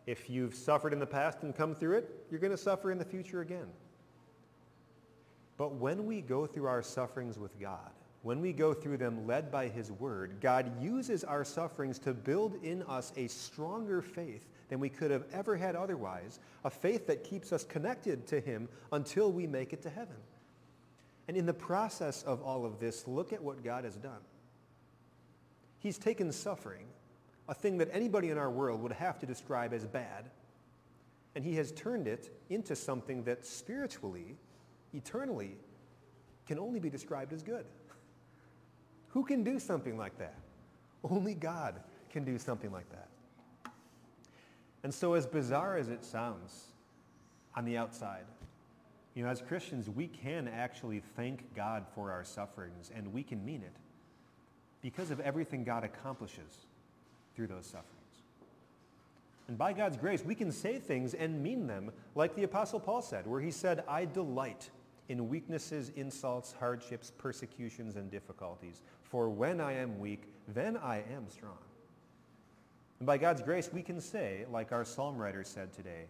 If 0.06 0.28
you've 0.28 0.54
suffered 0.54 0.92
in 0.92 0.98
the 0.98 1.06
past 1.06 1.42
and 1.42 1.54
come 1.54 1.74
through 1.74 1.98
it, 1.98 2.26
you're 2.30 2.40
going 2.40 2.50
to 2.50 2.56
suffer 2.56 2.90
in 2.90 2.98
the 2.98 3.04
future 3.04 3.40
again. 3.40 3.68
But 5.56 5.74
when 5.74 6.06
we 6.06 6.20
go 6.20 6.46
through 6.46 6.66
our 6.66 6.82
sufferings 6.82 7.38
with 7.38 7.58
God, 7.58 7.92
when 8.26 8.40
we 8.40 8.52
go 8.52 8.74
through 8.74 8.96
them 8.96 9.24
led 9.24 9.52
by 9.52 9.68
his 9.68 9.92
word, 9.92 10.38
God 10.40 10.82
uses 10.82 11.22
our 11.22 11.44
sufferings 11.44 11.96
to 12.00 12.12
build 12.12 12.56
in 12.64 12.82
us 12.82 13.12
a 13.16 13.28
stronger 13.28 14.02
faith 14.02 14.48
than 14.68 14.80
we 14.80 14.88
could 14.88 15.12
have 15.12 15.22
ever 15.32 15.56
had 15.56 15.76
otherwise, 15.76 16.40
a 16.64 16.70
faith 16.70 17.06
that 17.06 17.22
keeps 17.22 17.52
us 17.52 17.62
connected 17.62 18.26
to 18.26 18.40
him 18.40 18.68
until 18.90 19.30
we 19.30 19.46
make 19.46 19.72
it 19.72 19.80
to 19.82 19.90
heaven. 19.90 20.16
And 21.28 21.36
in 21.36 21.46
the 21.46 21.54
process 21.54 22.24
of 22.24 22.42
all 22.42 22.66
of 22.66 22.80
this, 22.80 23.06
look 23.06 23.32
at 23.32 23.40
what 23.40 23.62
God 23.62 23.84
has 23.84 23.94
done. 23.94 24.18
He's 25.78 25.96
taken 25.96 26.32
suffering, 26.32 26.86
a 27.48 27.54
thing 27.54 27.78
that 27.78 27.90
anybody 27.92 28.30
in 28.30 28.38
our 28.38 28.50
world 28.50 28.82
would 28.82 28.90
have 28.90 29.20
to 29.20 29.26
describe 29.26 29.72
as 29.72 29.84
bad, 29.84 30.30
and 31.36 31.44
he 31.44 31.54
has 31.54 31.70
turned 31.70 32.08
it 32.08 32.36
into 32.50 32.74
something 32.74 33.22
that 33.22 33.46
spiritually, 33.46 34.34
eternally, 34.92 35.58
can 36.44 36.58
only 36.58 36.80
be 36.80 36.90
described 36.90 37.32
as 37.32 37.44
good. 37.44 37.66
Who 39.16 39.24
can 39.24 39.42
do 39.42 39.59
something 39.59 39.96
like 39.96 40.18
that? 40.18 40.35
Only 41.02 41.33
God 41.33 41.76
can 42.11 42.22
do 42.22 42.37
something 42.37 42.70
like 42.70 42.85
that. 42.90 43.09
And 44.83 44.92
so 44.92 45.14
as 45.14 45.24
bizarre 45.24 45.79
as 45.79 45.88
it 45.88 46.05
sounds 46.05 46.66
on 47.55 47.64
the 47.64 47.79
outside, 47.79 48.26
you 49.14 49.24
know, 49.24 49.31
as 49.31 49.40
Christians, 49.40 49.88
we 49.88 50.09
can 50.09 50.46
actually 50.46 51.00
thank 51.16 51.55
God 51.55 51.87
for 51.94 52.12
our 52.12 52.24
sufferings, 52.24 52.90
and 52.94 53.11
we 53.11 53.22
can 53.22 53.42
mean 53.42 53.62
it 53.62 53.72
because 54.83 55.11
of 55.11 55.18
everything 55.20 55.64
God 55.64 55.83
accomplishes 55.83 56.66
through 57.35 57.46
those 57.46 57.64
sufferings. 57.64 57.94
And 59.48 59.57
by 59.57 59.72
God's 59.72 59.96
grace, 59.96 60.22
we 60.26 60.35
can 60.35 60.52
say 60.52 60.79
things 60.79 61.14
and 61.14 61.42
mean 61.42 61.66
them 61.66 61.90
like 62.14 62.37
the 62.37 62.42
Apostle 62.42 62.81
Paul 62.81 63.00
said, 63.00 63.26
where 63.26 63.40
he 63.40 63.50
said, 63.50 63.83
I 63.88 64.05
delight 64.05 64.68
in 65.09 65.29
weaknesses, 65.29 65.92
insults, 65.96 66.52
hardships, 66.59 67.12
persecutions, 67.16 67.96
and 67.96 68.11
difficulties. 68.11 68.83
For 69.10 69.28
when 69.28 69.60
I 69.60 69.74
am 69.74 69.98
weak, 69.98 70.22
then 70.48 70.76
I 70.76 71.04
am 71.12 71.28
strong. 71.28 71.58
And 72.98 73.06
by 73.06 73.18
God's 73.18 73.42
grace, 73.42 73.70
we 73.72 73.82
can 73.82 74.00
say, 74.00 74.46
like 74.50 74.72
our 74.72 74.84
psalm 74.84 75.16
writer 75.16 75.44
said 75.44 75.72
today, 75.72 76.06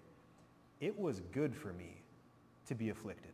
it 0.81 0.99
was 0.99 1.21
good 1.33 1.55
for 1.55 1.73
me 1.73 2.03
to 2.67 2.75
be 2.75 2.91
afflicted, 2.91 3.33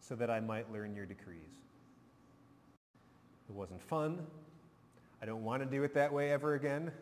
so 0.00 0.14
that 0.16 0.30
I 0.30 0.40
might 0.40 0.72
learn 0.72 0.94
your 0.94 1.06
decrees. 1.06 1.62
It 3.48 3.54
wasn't 3.54 3.82
fun. 3.82 4.26
I 5.22 5.26
don't 5.26 5.42
want 5.42 5.62
to 5.62 5.68
do 5.68 5.82
it 5.82 5.94
that 5.94 6.12
way 6.12 6.30
ever 6.30 6.54
again. 6.54 6.92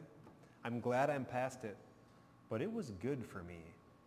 I'm 0.65 0.81
glad 0.81 1.11
I'm 1.11 1.25
past 1.25 1.65
it. 1.65 1.77
But 2.49 2.63
it 2.63 2.73
was 2.73 2.93
good 3.03 3.25
for 3.25 3.43
me 3.43 3.59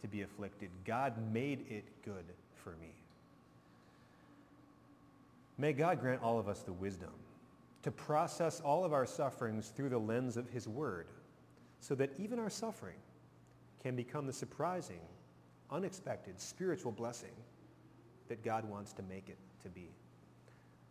to 0.02 0.08
be 0.08 0.22
afflicted. 0.22 0.70
God 0.86 1.14
made 1.34 1.66
it 1.70 1.84
good 2.04 2.26
for 2.64 2.72
me. 2.82 2.94
May 5.60 5.74
God 5.74 6.00
grant 6.00 6.24
all 6.24 6.40
of 6.40 6.48
us 6.48 6.62
the 6.62 6.72
wisdom 6.72 7.12
to 7.84 7.92
process 7.92 8.62
all 8.62 8.86
of 8.86 8.94
our 8.94 9.06
sufferings 9.06 9.70
through 9.76 9.90
the 9.90 10.00
lens 10.00 10.38
of 10.38 10.50
his 10.50 10.68
word 10.68 11.08
so 11.82 11.96
that 11.96 12.12
even 12.18 12.40
our 12.40 12.50
suffering 12.50 12.98
can 13.84 13.96
become 13.96 14.26
the 14.26 14.34
surprising 14.34 15.02
unexpected 15.70 16.40
spiritual 16.40 16.94
blessing 16.94 17.34
that 18.30 18.44
God 18.44 18.68
wants 18.68 18.94
to 18.94 19.04
make 19.04 19.28
it 19.28 19.38
to 19.62 19.70
be. 19.70 19.92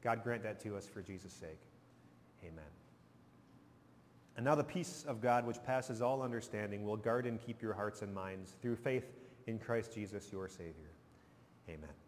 God 0.02 0.22
grant 0.22 0.42
that 0.42 0.60
to 0.60 0.76
us 0.76 0.86
for 0.86 1.02
Jesus' 1.02 1.32
sake. 1.32 1.60
Amen. 2.44 2.64
And 4.36 4.44
now 4.44 4.54
the 4.54 4.64
peace 4.64 5.04
of 5.08 5.20
God, 5.20 5.46
which 5.46 5.62
passes 5.64 6.00
all 6.00 6.22
understanding, 6.22 6.84
will 6.84 6.96
guard 6.96 7.26
and 7.26 7.40
keep 7.40 7.60
your 7.60 7.74
hearts 7.74 8.02
and 8.02 8.14
minds 8.14 8.54
through 8.62 8.76
faith 8.76 9.06
in 9.46 9.58
Christ 9.58 9.92
Jesus, 9.92 10.30
your 10.30 10.46
Savior. 10.46 10.92
Amen. 11.68 12.07